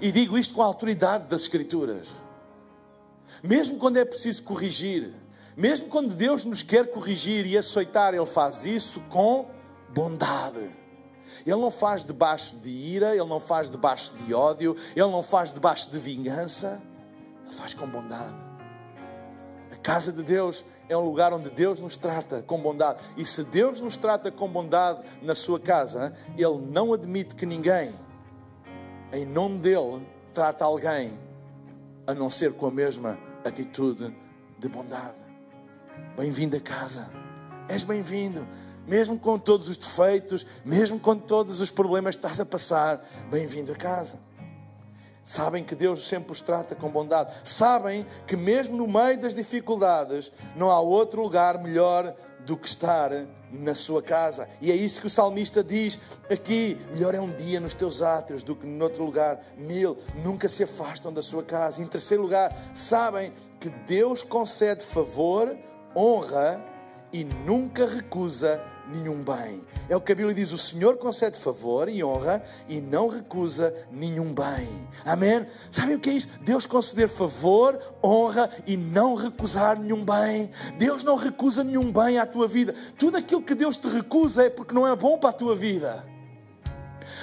E 0.02 0.12
digo 0.12 0.38
isto 0.38 0.54
com 0.54 0.62
a 0.62 0.66
autoridade 0.66 1.30
das 1.30 1.44
Escrituras. 1.44 2.10
Mesmo 3.42 3.78
quando 3.78 3.96
é 3.96 4.04
preciso 4.04 4.44
corrigir, 4.44 5.14
mesmo 5.56 5.88
quando 5.88 6.14
Deus 6.14 6.44
nos 6.44 6.62
quer 6.62 6.92
corrigir 6.92 7.46
e 7.46 7.58
aceitar, 7.58 8.14
Ele 8.14 8.26
faz 8.26 8.66
isso 8.66 9.00
com 9.08 9.50
bondade. 9.94 10.87
Ele 11.46 11.56
não 11.56 11.72
faz 11.72 12.04
debaixo 12.04 12.56
de 12.58 12.70
ira, 12.70 13.16
ele 13.16 13.26
não 13.26 13.40
faz 13.40 13.70
debaixo 13.70 14.14
de 14.14 14.34
ódio, 14.34 14.76
ele 14.96 15.08
não 15.08 15.24
faz 15.24 15.52
debaixo 15.52 15.90
de 15.90 16.00
vingança, 16.00 16.82
ele 17.46 17.54
faz 17.54 17.74
com 17.74 17.88
bondade. 17.88 18.36
A 19.72 19.76
casa 19.76 20.12
de 20.12 20.24
Deus 20.24 20.66
é 20.90 20.98
um 20.98 21.04
lugar 21.04 21.34
onde 21.34 21.50
Deus 21.50 21.80
nos 21.80 21.96
trata 21.96 22.42
com 22.42 22.60
bondade. 22.60 23.02
E 23.16 23.26
se 23.26 23.44
Deus 23.44 23.80
nos 23.80 23.96
trata 23.96 24.32
com 24.32 24.48
bondade 24.48 25.02
na 25.22 25.36
sua 25.36 25.60
casa, 25.60 26.16
ele 26.38 26.72
não 26.72 26.94
admite 26.94 27.36
que 27.36 27.46
ninguém, 27.46 27.94
em 29.12 29.26
nome 29.26 29.60
dele, 29.60 30.06
trata 30.34 30.66
alguém 30.66 31.18
a 32.06 32.14
não 32.14 32.32
ser 32.32 32.54
com 32.54 32.68
a 32.68 32.72
mesma 32.72 33.18
atitude 33.44 34.16
de 34.58 34.70
bondade. 34.70 35.18
Bem-vindo 36.16 36.56
a 36.56 36.60
casa. 36.60 37.10
És 37.68 37.84
bem-vindo 37.84 38.48
mesmo 38.88 39.20
com 39.20 39.38
todos 39.38 39.68
os 39.68 39.78
defeitos, 39.78 40.46
mesmo 40.64 41.00
com 41.00 41.18
todos 41.18 41.60
os 41.60 41.70
problemas 41.70 42.16
que 42.16 42.20
estás 42.26 42.40
a 42.40 42.46
passar, 42.46 43.06
bem-vindo 43.30 43.72
a 43.72 43.76
casa. 43.76 44.18
Sabem 45.24 45.62
que 45.62 45.76
Deus 45.76 46.08
sempre 46.08 46.32
os 46.32 46.40
trata 46.40 46.74
com 46.74 46.90
bondade. 46.90 47.34
Sabem 47.44 48.06
que, 48.26 48.38
mesmo 48.38 48.78
no 48.78 48.88
meio 48.88 49.20
das 49.20 49.36
dificuldades, 49.36 50.32
não 50.56 50.72
há 50.72 50.80
outro 50.80 51.22
lugar 51.22 51.62
melhor 51.62 52.16
do 52.46 52.56
que 52.56 52.66
estar 52.66 53.12
na 53.52 53.76
sua 53.76 54.02
casa. 54.02 54.48
E 54.62 54.72
é 54.72 54.76
isso 54.76 55.02
que 55.02 55.08
o 55.08 55.10
salmista 55.10 55.62
diz 55.62 56.00
aqui: 56.32 56.78
melhor 56.94 57.14
é 57.14 57.20
um 57.20 57.30
dia 57.30 57.60
nos 57.60 57.74
teus 57.74 58.02
átrios 58.02 58.42
do 58.42 58.56
que 58.56 58.66
noutro 58.66 59.04
lugar. 59.04 59.42
Mil 59.58 59.98
nunca 60.24 60.48
se 60.48 60.64
afastam 60.64 61.12
da 61.12 61.22
sua 61.22 61.44
casa. 61.44 61.82
Em 61.82 61.88
terceiro 61.88 62.24
lugar, 62.24 62.56
sabem 62.74 63.34
que 63.60 63.70
Deus 63.70 64.24
concede 64.24 64.82
favor, 64.82 65.58
honra 65.94 66.64
e 67.12 67.26
nunca 67.26 67.86
recusa 67.86 68.64
nenhum 68.92 69.24
bem. 69.24 69.62
É 69.90 69.96
o 69.96 70.02
que 70.02 70.12
a 70.12 70.16
Bíblia 70.16 70.36
diz: 70.36 70.52
o 70.52 70.58
Senhor 70.58 70.98
concede 70.98 71.40
favor 71.40 71.90
e 71.90 72.04
honra 72.04 72.44
e 72.68 72.80
não 72.80 73.08
recusa 73.08 73.74
nenhum 73.92 74.34
bem. 74.34 74.88
Amém? 75.06 75.46
Sabem 75.70 75.96
o 75.96 76.00
que 76.00 76.10
é 76.10 76.14
isso? 76.14 76.30
Deus 76.42 76.66
conceder 76.66 77.08
favor, 77.08 77.80
honra 78.04 78.50
e 78.66 78.76
não 78.76 79.16
recusar 79.16 79.80
nenhum 79.80 80.04
bem. 80.04 80.52
Deus 80.78 81.04
não 81.04 81.16
recusa 81.16 81.64
nenhum 81.64 81.92
bem 81.92 82.18
à 82.18 82.26
tua 82.26 82.48
vida. 82.48 82.74
Tudo 82.98 83.18
aquilo 83.18 83.42
que 83.42 83.56
Deus 83.56 83.78
te 83.78 83.88
recusa 83.88 84.44
é 84.44 84.50
porque 84.50 84.74
não 84.74 84.88
é 84.88 84.96
bom 84.96 85.18
para 85.18 85.30
a 85.30 85.34
tua 85.34 85.56
vida. 85.56 86.17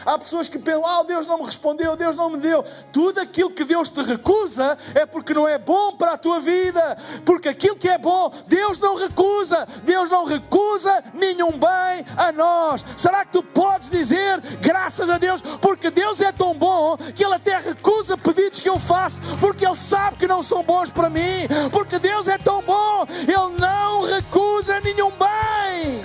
Há 0.04 0.18
pessoas 0.18 0.48
que 0.48 0.58
pensam, 0.58 0.86
ah, 0.86 1.02
Deus 1.02 1.26
não 1.26 1.38
me 1.38 1.44
respondeu, 1.44 1.96
Deus 1.96 2.16
não 2.16 2.30
me 2.30 2.38
deu. 2.38 2.64
Tudo 2.92 3.20
aquilo 3.20 3.50
que 3.50 3.64
Deus 3.64 3.88
te 3.88 4.02
recusa 4.02 4.76
é 4.94 5.06
porque 5.06 5.32
não 5.32 5.48
é 5.48 5.58
bom 5.58 5.96
para 5.96 6.12
a 6.12 6.18
tua 6.18 6.40
vida. 6.40 6.96
Porque 7.24 7.48
aquilo 7.48 7.76
que 7.76 7.88
é 7.88 7.98
bom, 7.98 8.32
Deus 8.46 8.78
não 8.78 8.96
recusa. 8.96 9.66
Deus 9.82 10.10
não 10.10 10.24
recusa 10.24 11.02
nenhum 11.14 11.52
bem 11.52 12.04
a 12.16 12.32
nós. 12.32 12.84
Será 12.96 13.24
que 13.24 13.32
tu 13.32 13.42
podes 13.42 13.88
dizer, 13.88 14.40
graças 14.60 15.08
a 15.08 15.18
Deus, 15.18 15.40
porque 15.60 15.90
Deus 15.90 16.20
é 16.20 16.32
tão 16.32 16.54
bom 16.54 16.96
que 16.96 17.24
Ele 17.24 17.34
até 17.34 17.58
recusa 17.58 18.16
pedidos 18.16 18.60
que 18.60 18.68
eu 18.68 18.78
faço, 18.78 19.20
porque 19.40 19.66
Ele 19.66 19.76
sabe 19.76 20.16
que 20.16 20.26
não 20.26 20.42
são 20.42 20.62
bons 20.62 20.90
para 20.90 21.08
mim. 21.08 21.48
Porque 21.72 21.98
Deus 21.98 22.28
é 22.28 22.36
tão 22.36 22.62
bom, 22.62 23.06
Ele 23.08 23.58
não 23.58 24.02
recusa 24.02 24.80
nenhum 24.80 25.10
bem. 25.10 26.02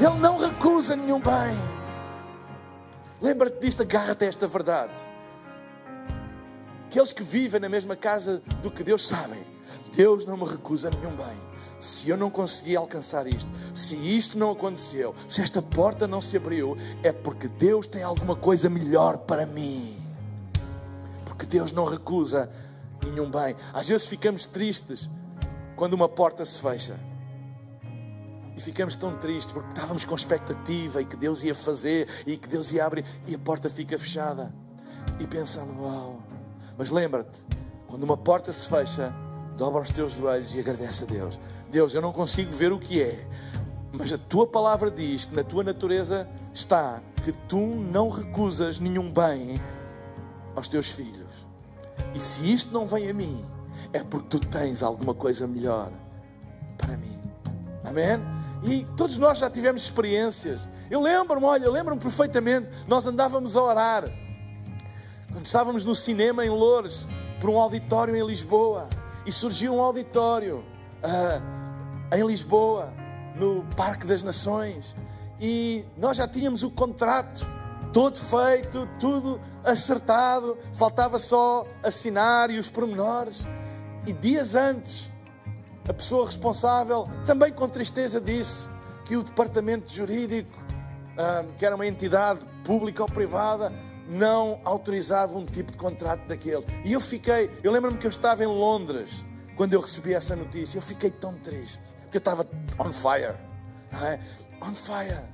Ele 0.00 0.18
não 0.20 0.38
recusa 0.38 0.94
nenhum 0.94 1.20
bem. 1.20 1.67
Lembra-te 3.20 3.58
disto, 3.60 3.82
agarra-te 3.82 4.24
a 4.24 4.28
esta 4.28 4.46
verdade. 4.46 4.98
Aqueles 6.86 7.12
que 7.12 7.22
vivem 7.22 7.60
na 7.60 7.68
mesma 7.68 7.96
casa 7.96 8.42
do 8.62 8.70
que 8.70 8.82
Deus 8.82 9.06
sabem, 9.06 9.44
Deus 9.94 10.24
não 10.24 10.36
me 10.36 10.44
recusa 10.44 10.90
nenhum 10.90 11.14
bem. 11.16 11.48
Se 11.80 12.08
eu 12.08 12.16
não 12.16 12.30
consegui 12.30 12.76
alcançar 12.76 13.26
isto, 13.26 13.50
se 13.74 13.94
isto 13.94 14.38
não 14.38 14.50
aconteceu, 14.50 15.14
se 15.28 15.40
esta 15.40 15.62
porta 15.62 16.08
não 16.08 16.20
se 16.20 16.36
abriu, 16.36 16.76
é 17.02 17.12
porque 17.12 17.46
Deus 17.46 17.86
tem 17.86 18.02
alguma 18.02 18.34
coisa 18.34 18.68
melhor 18.68 19.18
para 19.18 19.46
mim. 19.46 19.96
Porque 21.24 21.46
Deus 21.46 21.70
não 21.70 21.84
recusa 21.84 22.50
nenhum 23.04 23.30
bem. 23.30 23.54
Às 23.72 23.88
vezes 23.88 24.06
ficamos 24.06 24.46
tristes 24.46 25.08
quando 25.76 25.92
uma 25.92 26.08
porta 26.08 26.44
se 26.44 26.60
fecha 26.60 26.98
e 28.58 28.60
ficamos 28.60 28.96
tão 28.96 29.16
tristes 29.16 29.52
porque 29.52 29.68
estávamos 29.68 30.04
com 30.04 30.16
expectativa 30.16 31.00
e 31.00 31.04
que 31.04 31.16
Deus 31.16 31.44
ia 31.44 31.54
fazer 31.54 32.08
e 32.26 32.36
que 32.36 32.48
Deus 32.48 32.72
ia 32.72 32.84
abrir 32.84 33.04
e 33.24 33.36
a 33.36 33.38
porta 33.38 33.70
fica 33.70 33.96
fechada. 33.96 34.52
E 35.20 35.26
pensamos, 35.28 35.78
uau. 35.78 36.20
Mas 36.76 36.90
lembra-te, 36.90 37.38
quando 37.86 38.02
uma 38.02 38.16
porta 38.16 38.52
se 38.52 38.68
fecha, 38.68 39.14
dobra 39.56 39.82
os 39.82 39.90
teus 39.90 40.14
joelhos 40.14 40.52
e 40.56 40.58
agradece 40.58 41.04
a 41.04 41.06
Deus. 41.06 41.38
Deus, 41.70 41.94
eu 41.94 42.02
não 42.02 42.12
consigo 42.12 42.52
ver 42.52 42.72
o 42.72 42.80
que 42.80 43.00
é, 43.00 43.24
mas 43.96 44.12
a 44.12 44.18
tua 44.18 44.44
palavra 44.44 44.90
diz 44.90 45.24
que 45.24 45.36
na 45.36 45.44
tua 45.44 45.62
natureza 45.62 46.28
está 46.52 47.00
que 47.24 47.30
tu 47.46 47.60
não 47.60 48.08
recusas 48.08 48.80
nenhum 48.80 49.12
bem 49.12 49.60
aos 50.56 50.66
teus 50.66 50.88
filhos. 50.88 51.46
E 52.12 52.18
se 52.18 52.52
isto 52.52 52.72
não 52.72 52.88
vem 52.88 53.08
a 53.08 53.14
mim, 53.14 53.44
é 53.92 54.02
porque 54.02 54.26
tu 54.36 54.40
tens 54.40 54.82
alguma 54.82 55.14
coisa 55.14 55.46
melhor 55.46 55.92
para 56.76 56.96
mim. 56.96 57.22
Amém? 57.84 58.37
E 58.62 58.86
todos 58.96 59.16
nós 59.18 59.38
já 59.38 59.48
tivemos 59.48 59.82
experiências. 59.82 60.68
Eu 60.90 61.00
lembro-me, 61.00 61.46
olha, 61.46 61.64
eu 61.64 61.72
lembro-me 61.72 62.00
perfeitamente. 62.00 62.68
Nós 62.86 63.06
andávamos 63.06 63.56
a 63.56 63.62
orar. 63.62 64.04
Quando 65.32 65.46
estávamos 65.46 65.84
no 65.84 65.94
cinema 65.94 66.44
em 66.44 66.48
Lourdes, 66.48 67.06
por 67.40 67.50
um 67.50 67.58
auditório 67.58 68.16
em 68.16 68.26
Lisboa. 68.26 68.88
E 69.24 69.32
surgiu 69.32 69.74
um 69.74 69.80
auditório 69.80 70.64
uh, 71.02 72.16
em 72.16 72.26
Lisboa, 72.26 72.92
no 73.36 73.64
Parque 73.76 74.06
das 74.06 74.22
Nações. 74.22 74.96
E 75.40 75.84
nós 75.96 76.16
já 76.16 76.26
tínhamos 76.26 76.62
o 76.62 76.70
contrato 76.70 77.46
todo 77.92 78.18
feito, 78.18 78.88
tudo 78.98 79.40
acertado, 79.64 80.58
faltava 80.74 81.18
só 81.18 81.66
assinar 81.82 82.50
e 82.50 82.58
os 82.58 82.68
pormenores. 82.68 83.46
E 84.06 84.12
dias 84.12 84.54
antes, 84.54 85.10
a 85.88 85.94
pessoa 85.94 86.26
responsável, 86.26 87.08
também 87.24 87.52
com 87.52 87.68
tristeza, 87.68 88.20
disse 88.20 88.68
que 89.04 89.16
o 89.16 89.22
departamento 89.22 89.92
jurídico, 89.92 90.50
ah, 91.16 91.44
que 91.56 91.64
era 91.64 91.74
uma 91.74 91.86
entidade 91.86 92.46
pública 92.62 93.02
ou 93.02 93.08
privada, 93.08 93.72
não 94.06 94.60
autorizava 94.64 95.36
um 95.36 95.46
tipo 95.46 95.72
de 95.72 95.78
contrato 95.78 96.26
daquele. 96.26 96.64
E 96.84 96.92
eu 96.92 97.00
fiquei, 97.00 97.50
eu 97.62 97.72
lembro-me 97.72 97.98
que 97.98 98.06
eu 98.06 98.10
estava 98.10 98.44
em 98.44 98.46
Londres 98.46 99.24
quando 99.56 99.72
eu 99.72 99.80
recebi 99.80 100.12
essa 100.12 100.36
notícia. 100.36 100.78
Eu 100.78 100.82
fiquei 100.82 101.10
tão 101.10 101.34
triste, 101.34 101.94
porque 102.02 102.18
eu 102.18 102.20
estava 102.20 102.46
on 102.78 102.92
fire, 102.92 103.36
é? 104.02 104.20
on 104.62 104.74
fire. 104.74 105.24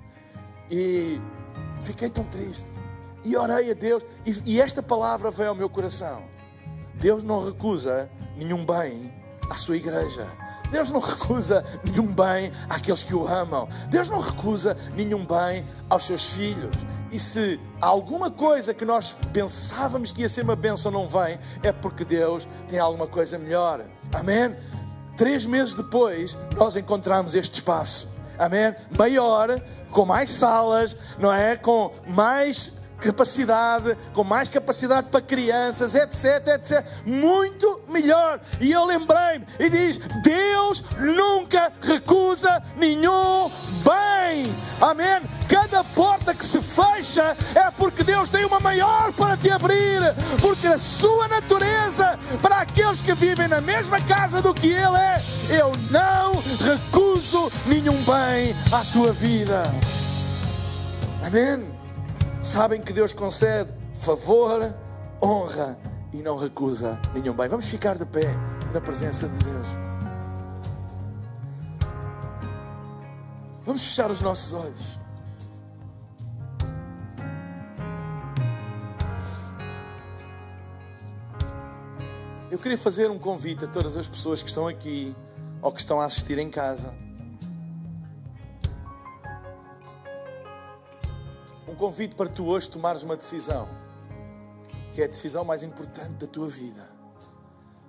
E 0.70 1.20
fiquei 1.80 2.08
tão 2.08 2.24
triste. 2.24 2.66
E 3.24 3.36
orei 3.36 3.70
a 3.70 3.74
Deus, 3.74 4.04
e, 4.24 4.54
e 4.54 4.60
esta 4.60 4.82
palavra 4.82 5.30
veio 5.30 5.50
ao 5.50 5.54
meu 5.54 5.68
coração. 5.68 6.24
Deus 6.94 7.22
não 7.22 7.44
recusa 7.44 8.08
nenhum 8.36 8.64
bem 8.64 9.12
à 9.50 9.56
sua 9.56 9.76
igreja. 9.76 10.26
Deus 10.74 10.90
não 10.90 10.98
recusa 10.98 11.64
nenhum 11.84 12.08
bem 12.08 12.50
àqueles 12.68 13.04
que 13.04 13.14
o 13.14 13.28
amam. 13.28 13.68
Deus 13.90 14.08
não 14.08 14.18
recusa 14.18 14.76
nenhum 14.96 15.24
bem 15.24 15.64
aos 15.88 16.02
seus 16.02 16.24
filhos. 16.24 16.74
E 17.12 17.20
se 17.20 17.60
alguma 17.80 18.28
coisa 18.28 18.74
que 18.74 18.84
nós 18.84 19.16
pensávamos 19.32 20.10
que 20.10 20.22
ia 20.22 20.28
ser 20.28 20.42
uma 20.42 20.56
bênção 20.56 20.90
não 20.90 21.06
vem, 21.06 21.38
é 21.62 21.70
porque 21.70 22.04
Deus 22.04 22.44
tem 22.66 22.80
alguma 22.80 23.06
coisa 23.06 23.38
melhor. 23.38 23.84
Amém? 24.12 24.56
Três 25.16 25.46
meses 25.46 25.76
depois, 25.76 26.36
nós 26.56 26.74
encontramos 26.74 27.36
este 27.36 27.54
espaço. 27.54 28.08
Amém? 28.36 28.74
Maior, 28.98 29.62
com 29.92 30.04
mais 30.04 30.28
salas, 30.28 30.96
não 31.20 31.32
é? 31.32 31.54
Com 31.54 31.92
mais 32.04 32.72
capacidade, 33.04 33.96
com 34.14 34.24
mais 34.24 34.48
capacidade 34.48 35.08
para 35.10 35.20
crianças, 35.20 35.94
etc, 35.94 36.48
etc. 36.54 36.84
Muito 37.04 37.82
melhor. 37.88 38.40
E 38.60 38.72
eu 38.72 38.84
lembrei-me 38.84 39.46
e 39.58 39.68
diz: 39.68 39.98
Deus 40.22 40.82
nunca 40.98 41.70
recusa 41.82 42.62
nenhum 42.76 43.50
bem. 43.84 44.52
Amém? 44.80 45.20
Cada 45.48 45.84
porta 45.84 46.34
que 46.34 46.44
se 46.44 46.60
fecha 46.60 47.36
é 47.54 47.70
porque 47.72 48.02
Deus 48.02 48.28
tem 48.30 48.44
uma 48.44 48.58
maior 48.58 49.12
para 49.12 49.36
te 49.36 49.50
abrir, 49.50 50.00
porque 50.40 50.66
a 50.66 50.78
sua 50.78 51.28
natureza 51.28 52.18
para 52.40 52.60
aqueles 52.60 53.02
que 53.02 53.14
vivem 53.14 53.48
na 53.48 53.60
mesma 53.60 54.00
casa 54.00 54.40
do 54.40 54.54
que 54.54 54.68
Ele 54.68 54.96
é, 54.96 55.22
eu 55.50 55.72
não 55.90 56.42
recuso 56.64 57.52
nenhum 57.66 57.96
bem 58.02 58.56
à 58.72 58.82
tua 58.92 59.12
vida. 59.12 59.62
Amém? 61.22 61.73
Sabem 62.54 62.80
que 62.80 62.92
Deus 62.92 63.12
concede 63.12 63.68
favor, 63.94 64.72
honra 65.20 65.76
e 66.12 66.22
não 66.22 66.36
recusa 66.36 67.00
nenhum 67.12 67.34
bem. 67.34 67.48
Vamos 67.48 67.66
ficar 67.66 67.98
de 67.98 68.06
pé 68.06 68.32
na 68.72 68.80
presença 68.80 69.26
de 69.28 69.44
Deus. 69.44 69.66
Vamos 73.64 73.82
fechar 73.82 74.08
os 74.08 74.20
nossos 74.20 74.52
olhos. 74.52 75.00
Eu 82.48 82.58
queria 82.60 82.78
fazer 82.78 83.10
um 83.10 83.18
convite 83.18 83.64
a 83.64 83.68
todas 83.68 83.96
as 83.96 84.06
pessoas 84.06 84.44
que 84.44 84.48
estão 84.48 84.68
aqui 84.68 85.12
ou 85.60 85.72
que 85.72 85.80
estão 85.80 86.00
a 86.00 86.04
assistir 86.04 86.38
em 86.38 86.50
casa. 86.50 87.03
Um 91.74 91.76
convite 91.76 92.14
para 92.14 92.30
tu 92.30 92.46
hoje 92.46 92.70
tomares 92.70 93.02
uma 93.02 93.16
decisão, 93.16 93.68
que 94.92 95.02
é 95.02 95.06
a 95.06 95.08
decisão 95.08 95.44
mais 95.44 95.64
importante 95.64 96.12
da 96.12 96.26
tua 96.28 96.48
vida. 96.48 96.88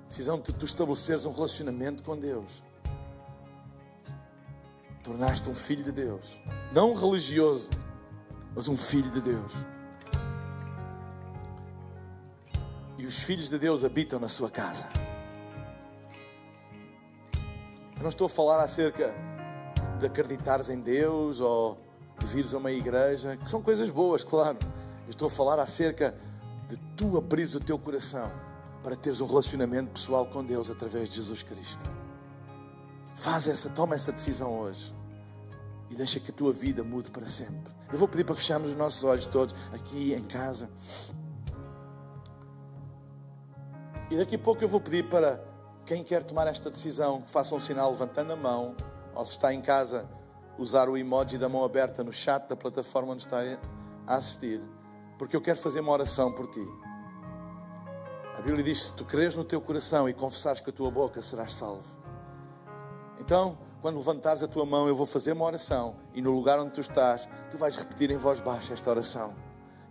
Decisão 0.10 0.40
de 0.40 0.52
tu 0.52 0.66
estabeleceres 0.66 1.24
um 1.24 1.32
relacionamento 1.32 2.02
com 2.02 2.18
Deus. 2.18 2.64
Tornaste 5.04 5.48
um 5.48 5.54
filho 5.54 5.84
de 5.84 5.92
Deus. 5.92 6.42
Não 6.74 6.96
religioso, 6.96 7.70
mas 8.56 8.68
um 8.68 8.76
filho 8.76 9.12
de 9.12 9.22
Deus. 9.22 9.54
E 12.98 13.06
os 13.06 13.20
filhos 13.20 13.50
de 13.50 13.60
Deus 13.60 13.84
habitam 13.84 14.20
na 14.20 14.30
sua 14.30 14.50
casa. 14.50 14.88
Eu 17.96 18.02
não 18.02 18.10
estou 18.10 18.26
a 18.26 18.30
falar 18.30 18.64
acerca 18.64 19.14
de 20.00 20.08
acreditares 20.08 20.72
em 20.72 20.80
Deus 20.80 21.40
ou 21.40 21.85
de 22.20 22.26
vires 22.28 22.54
a 22.54 22.58
uma 22.58 22.72
igreja, 22.72 23.38
que 23.38 23.50
são 23.50 23.62
coisas 23.62 23.90
boas, 23.90 24.24
claro. 24.24 24.58
Estou 25.08 25.28
a 25.28 25.32
falar 25.32 25.60
acerca 25.60 26.16
de 26.68 26.78
tu 26.96 27.18
abrires 27.18 27.56
o 27.56 27.60
teu 27.60 27.78
coração 27.78 28.32
para 28.84 28.96
teres 28.96 29.22
um 29.22 29.28
relacionamento 29.28 29.92
pessoal 29.92 30.26
com 30.26 30.44
Deus 30.44 30.70
através 30.70 31.10
de 31.10 31.16
Jesus 31.16 31.44
Cristo. 31.44 31.84
Faz 33.16 33.48
essa, 33.48 33.70
toma 33.70 33.96
essa 33.96 34.12
decisão 34.12 34.60
hoje 34.60 34.94
e 35.90 35.96
deixa 35.96 36.20
que 36.20 36.32
a 36.32 36.34
tua 36.34 36.52
vida 36.52 36.84
mude 36.84 37.12
para 37.12 37.28
sempre. 37.28 37.74
Eu 37.92 37.98
vou 37.98 38.08
pedir 38.08 38.24
para 38.24 38.36
fecharmos 38.36 38.70
os 38.72 38.76
nossos 38.76 39.04
olhos 39.04 39.26
todos 39.26 39.56
aqui 39.74 40.14
em 40.14 40.24
casa. 40.24 40.70
E 44.10 44.18
daqui 44.18 44.36
a 44.36 44.40
pouco 44.40 44.64
eu 44.64 44.70
vou 44.70 44.80
pedir 44.80 45.08
para 45.10 45.44
quem 45.86 46.04
quer 46.04 46.24
tomar 46.24 46.48
esta 46.48 46.70
decisão 46.70 47.22
que 47.22 47.30
faça 47.30 47.56
um 47.56 47.60
sinal 47.60 47.92
levantando 47.92 48.34
a 48.34 48.36
mão, 48.36 48.76
ou 49.14 49.26
se 49.26 49.32
está 49.32 49.54
em 49.54 49.62
casa 49.62 50.10
usar 50.58 50.90
o 50.90 50.98
emoji 50.98 51.38
da 51.38 51.50
mão 51.50 51.64
aberta 51.64 52.04
no 52.04 52.12
chat 52.12 52.48
da 52.48 52.56
plataforma 52.56 53.14
onde 53.14 53.26
está 53.26 53.42
a 54.08 54.16
assistir, 54.16 54.62
porque 55.18 55.36
eu 55.36 55.42
quero 55.42 55.58
fazer 55.58 55.80
uma 55.80 55.92
oração 55.92 56.32
por 56.32 56.48
ti. 56.48 56.66
A 58.38 58.42
Bíblia 58.42 58.64
diz: 58.64 58.84
se 58.84 58.94
tu 58.94 59.06
creres 59.06 59.36
no 59.36 59.44
teu 59.44 59.62
coração 59.62 60.08
e 60.10 60.14
confessares 60.14 60.62
com 60.62 60.70
a 60.70 60.74
tua 60.74 60.92
boca, 60.92 61.22
serás 61.22 61.54
salvo. 61.54 61.86
Então, 63.20 63.58
quando 63.82 63.98
levantares 63.98 64.44
a 64.44 64.48
tua 64.48 64.66
mão, 64.66 64.88
eu 64.88 64.96
vou 64.96 65.06
fazer 65.06 65.32
uma 65.32 65.46
oração 65.46 65.96
e 66.14 66.22
no 66.22 66.32
lugar 66.32 66.60
onde 66.60 66.72
tu 66.72 66.82
estás, 66.82 67.28
tu 67.50 67.58
vais 67.58 67.76
repetir 67.76 68.12
em 68.12 68.18
voz 68.18 68.40
baixa 68.40 68.74
esta 68.74 68.90
oração. 68.90 69.36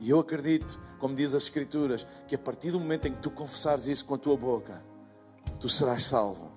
E 0.01 0.11
eu 0.11 0.21
acredito, 0.21 0.81
como 0.99 1.15
diz 1.15 1.35
as 1.35 1.45
Escrituras, 1.45 2.07
que 2.27 2.35
a 2.35 2.39
partir 2.39 2.71
do 2.71 2.81
momento 2.81 3.09
em 3.09 3.13
que 3.13 3.21
tu 3.21 3.31
confessares 3.31 3.87
isso 3.87 4.05
com 4.05 4.15
a 4.15 4.19
tua 4.19 4.37
boca, 4.37 4.85
tu 5.61 5.69
serás 5.69 6.05
salvo. 6.05 6.53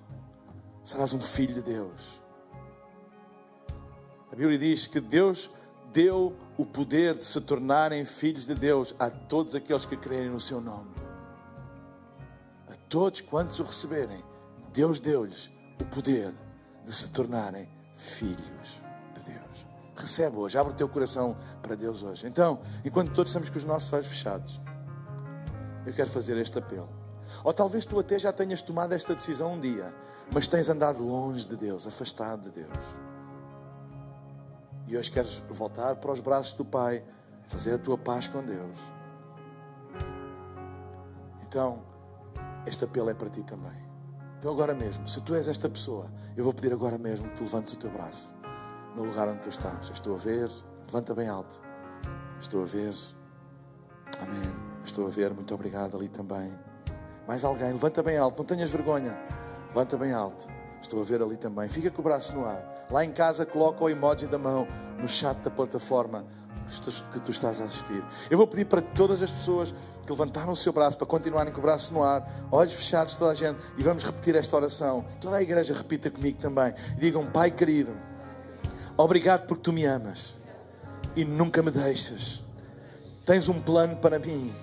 Serás 0.84 1.12
um 1.12 1.20
filho 1.20 1.54
de 1.54 1.62
Deus. 1.62 2.20
Bíblia 4.38 4.56
diz 4.56 4.86
que 4.86 5.00
Deus 5.00 5.50
deu 5.92 6.32
o 6.56 6.64
poder 6.64 7.18
de 7.18 7.24
se 7.24 7.40
tornarem 7.40 8.04
filhos 8.04 8.46
de 8.46 8.54
Deus 8.54 8.94
a 8.96 9.10
todos 9.10 9.56
aqueles 9.56 9.84
que 9.84 9.96
crerem 9.96 10.30
no 10.30 10.38
seu 10.38 10.60
nome. 10.60 10.94
A 12.70 12.76
todos 12.88 13.20
quantos 13.20 13.58
o 13.58 13.64
receberem, 13.64 14.22
Deus 14.72 15.00
deu-lhes 15.00 15.50
o 15.80 15.84
poder 15.86 16.32
de 16.86 16.94
se 16.94 17.08
tornarem 17.08 17.68
filhos 17.96 18.80
de 19.12 19.32
Deus. 19.32 19.66
Recebe 19.96 20.36
hoje, 20.36 20.56
abre 20.56 20.72
o 20.72 20.76
teu 20.76 20.88
coração 20.88 21.36
para 21.60 21.74
Deus 21.74 22.04
hoje. 22.04 22.24
Então, 22.24 22.60
enquanto 22.84 23.12
todos 23.12 23.30
estamos 23.30 23.50
com 23.50 23.58
os 23.58 23.64
nossos 23.64 23.92
olhos 23.92 24.06
fechados, 24.06 24.60
eu 25.84 25.92
quero 25.92 26.10
fazer 26.10 26.36
este 26.36 26.56
apelo. 26.60 26.88
Ou 27.42 27.52
talvez 27.52 27.84
tu 27.84 27.98
até 27.98 28.16
já 28.20 28.32
tenhas 28.32 28.62
tomado 28.62 28.92
esta 28.92 29.16
decisão 29.16 29.54
um 29.54 29.60
dia, 29.60 29.92
mas 30.32 30.46
tens 30.46 30.68
andado 30.68 31.02
longe 31.02 31.44
de 31.44 31.56
Deus, 31.56 31.88
afastado 31.88 32.42
de 32.42 32.50
Deus. 32.50 33.07
E 34.88 34.96
hoje 34.96 35.10
queres 35.10 35.42
voltar 35.50 35.96
para 35.96 36.12
os 36.12 36.18
braços 36.18 36.54
do 36.54 36.64
Pai, 36.64 37.04
fazer 37.46 37.74
a 37.74 37.78
tua 37.78 37.98
paz 37.98 38.26
com 38.26 38.42
Deus. 38.42 38.78
Então, 41.42 41.82
este 42.66 42.84
apelo 42.84 43.10
é 43.10 43.14
para 43.14 43.28
ti 43.28 43.42
também. 43.42 43.86
Então, 44.38 44.50
agora 44.52 44.74
mesmo, 44.74 45.06
se 45.06 45.20
tu 45.20 45.34
és 45.34 45.46
esta 45.46 45.68
pessoa, 45.68 46.10
eu 46.36 46.42
vou 46.42 46.54
pedir 46.54 46.72
agora 46.72 46.96
mesmo 46.96 47.28
que 47.28 47.36
tu 47.36 47.44
levantes 47.44 47.74
o 47.74 47.78
teu 47.78 47.90
braço 47.90 48.34
no 48.96 49.04
lugar 49.04 49.28
onde 49.28 49.40
tu 49.40 49.48
estás. 49.50 49.90
Estou 49.90 50.14
a 50.14 50.18
ver, 50.18 50.48
levanta 50.86 51.14
bem 51.14 51.28
alto. 51.28 51.60
Estou 52.40 52.62
a 52.62 52.66
ver. 52.66 52.94
Amém. 54.20 54.68
Estou 54.84 55.06
a 55.06 55.10
ver, 55.10 55.34
muito 55.34 55.54
obrigado 55.54 55.96
ali 55.96 56.08
também. 56.08 56.58
Mais 57.26 57.44
alguém, 57.44 57.72
levanta 57.72 58.02
bem 58.02 58.16
alto, 58.16 58.38
não 58.38 58.46
tenhas 58.46 58.70
vergonha. 58.70 59.14
Levanta 59.68 59.98
bem 59.98 60.12
alto. 60.12 60.46
Estou 60.80 61.00
a 61.00 61.04
ver 61.04 61.22
ali 61.22 61.36
também. 61.36 61.68
Fica 61.68 61.90
com 61.90 62.00
o 62.00 62.04
braço 62.04 62.34
no 62.34 62.44
ar. 62.44 62.86
Lá 62.90 63.04
em 63.04 63.12
casa, 63.12 63.44
coloca 63.44 63.84
o 63.84 63.88
emoji 63.88 64.26
da 64.26 64.38
mão 64.38 64.66
no 65.00 65.08
chat 65.08 65.36
da 65.38 65.50
plataforma 65.50 66.24
que 67.12 67.20
tu 67.20 67.30
estás 67.30 67.60
a 67.60 67.64
assistir. 67.64 68.04
Eu 68.30 68.36
vou 68.36 68.46
pedir 68.46 68.66
para 68.66 68.82
todas 68.82 69.22
as 69.22 69.32
pessoas 69.32 69.74
que 70.04 70.12
levantaram 70.12 70.52
o 70.52 70.56
seu 70.56 70.72
braço, 70.72 70.96
para 70.96 71.06
continuarem 71.06 71.52
com 71.52 71.58
o 71.58 71.62
braço 71.62 71.92
no 71.92 72.02
ar, 72.02 72.26
olhos 72.52 72.74
fechados, 72.74 73.14
toda 73.14 73.32
a 73.32 73.34
gente, 73.34 73.58
e 73.76 73.82
vamos 73.82 74.04
repetir 74.04 74.36
esta 74.36 74.54
oração. 74.56 75.04
Toda 75.20 75.36
a 75.36 75.42
igreja 75.42 75.74
repita 75.74 76.10
comigo 76.10 76.38
também. 76.38 76.74
Digam: 76.98 77.26
Pai 77.26 77.50
querido, 77.50 77.96
obrigado 78.96 79.46
porque 79.46 79.62
tu 79.62 79.72
me 79.72 79.84
amas 79.84 80.34
e 81.16 81.24
nunca 81.24 81.62
me 81.62 81.70
deixas. 81.70 82.42
Tens 83.24 83.48
um 83.48 83.60
plano 83.60 83.96
para 83.96 84.18
mim 84.18 84.54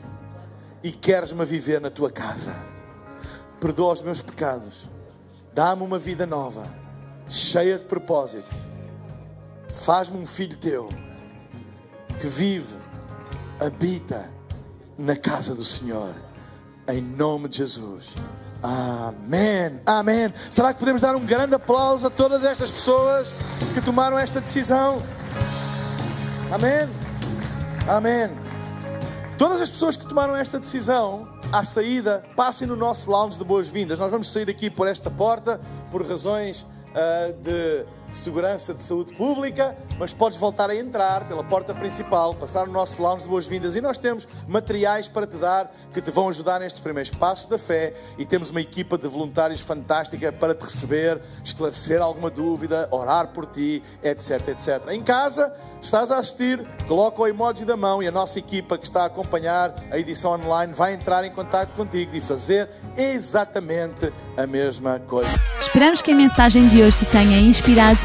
e 0.84 0.92
queres-me 0.92 1.46
viver 1.46 1.82
na 1.82 1.90
tua 1.90 2.12
casa. 2.12 2.54
Perdoa 3.60 3.94
os 3.94 4.02
meus 4.02 4.22
pecados 4.22 4.90
Dá-me 5.56 5.84
uma 5.84 5.98
vida 5.98 6.26
nova, 6.26 6.68
cheia 7.30 7.78
de 7.78 7.86
propósito. 7.86 8.54
Faz-me 9.72 10.18
um 10.18 10.26
filho 10.26 10.58
teu 10.58 10.90
que 12.20 12.28
vive 12.28 12.76
habita 13.58 14.30
na 14.98 15.16
casa 15.16 15.56
do 15.56 15.64
Senhor. 15.64 16.14
Em 16.90 17.02
nome 17.02 17.48
de 17.48 17.60
Jesus. 17.60 18.16
Amém. 18.62 19.80
Amém. 19.86 20.34
Será 20.52 20.74
que 20.74 20.80
podemos 20.80 21.02
dar 21.02 21.16
um 21.16 21.26
grande 21.26 21.56
aplauso 21.56 22.06
a 22.06 22.10
todas 22.10 22.44
estas 22.44 22.70
pessoas 22.70 23.34
que 23.74 23.80
tomaram 23.80 24.20
esta 24.20 24.42
decisão? 24.42 25.02
Amém. 26.52 26.90
Amém. 27.88 28.30
Todas 29.38 29.62
as 29.62 29.70
pessoas 29.70 29.96
que 29.96 30.06
tomaram 30.06 30.36
esta 30.36 30.60
decisão, 30.60 31.26
à 31.58 31.64
saída, 31.64 32.22
passem 32.36 32.68
no 32.68 32.76
nosso 32.76 33.10
lounge 33.10 33.38
de 33.38 33.46
boas-vindas. 33.46 33.98
Nós 33.98 34.12
vamos 34.12 34.30
sair 34.30 34.50
aqui 34.50 34.70
por 34.70 34.90
esta 34.90 35.10
porta 35.10 35.62
por 35.90 36.06
razões 36.06 36.64
uh, 36.64 37.32
de 37.42 37.86
segurança 38.12 38.74
de 38.74 38.84
saúde 38.84 39.14
pública, 39.14 39.76
mas 40.00 40.14
podes 40.14 40.38
voltar 40.40 40.70
a 40.70 40.76
entrar 40.76 41.28
pela 41.28 41.44
porta 41.44 41.74
principal, 41.74 42.34
passar 42.36 42.66
no 42.68 42.74
nosso 42.74 43.02
lounge 43.02 43.24
de 43.24 43.30
boas-vindas 43.30 43.76
e 43.76 43.82
nós 43.82 43.98
temos 43.98 44.28
materiais 44.48 45.08
para 45.08 45.28
te 45.28 45.38
dar 45.38 45.72
que 45.94 46.02
te 46.02 46.12
vão 46.12 46.30
ajudar 46.30 46.60
nestes 46.60 46.82
primeiros 46.82 47.12
passos 47.12 47.46
da 47.46 47.58
fé 47.58 47.94
e 48.18 48.26
temos 48.26 48.50
uma 48.50 48.62
equipa 48.62 48.98
de 48.98 49.08
voluntários 49.08 49.62
fantástica 49.62 50.32
para 50.32 50.54
te 50.54 50.64
receber, 50.64 51.22
esclarecer 51.44 52.02
alguma 52.02 52.30
dúvida, 52.30 52.88
orar 52.92 53.28
por 53.30 53.46
ti, 53.46 53.82
etc, 54.04 54.50
etc. 54.50 54.90
Em 54.90 55.02
casa, 55.02 55.54
estás 55.82 56.12
a 56.12 56.18
assistir, 56.18 56.66
coloca 56.88 57.22
o 57.22 57.28
emoji 57.28 57.66
da 57.66 57.78
mão 57.78 58.02
e 58.02 58.08
a 58.08 58.12
nossa 58.12 58.40
equipa 58.40 58.78
que 58.78 58.86
está 58.86 59.04
a 59.04 59.06
acompanhar 59.06 59.74
a 59.92 59.98
edição 59.98 60.32
online 60.34 60.74
vai 60.74 60.94
entrar 60.94 61.24
em 61.24 61.32
contato 61.32 61.74
contigo 61.76 62.16
e 62.16 62.22
fazer 62.22 62.70
exatamente 62.98 64.12
a 64.38 64.48
mesma 64.48 65.00
coisa. 65.08 65.30
Esperamos 65.60 66.02
que 66.02 66.12
a 66.12 66.16
mensagem 66.16 66.68
de 66.70 66.82
hoje 66.82 66.98
te 66.98 67.06
tenha 67.06 67.40
inspirado 67.40 68.05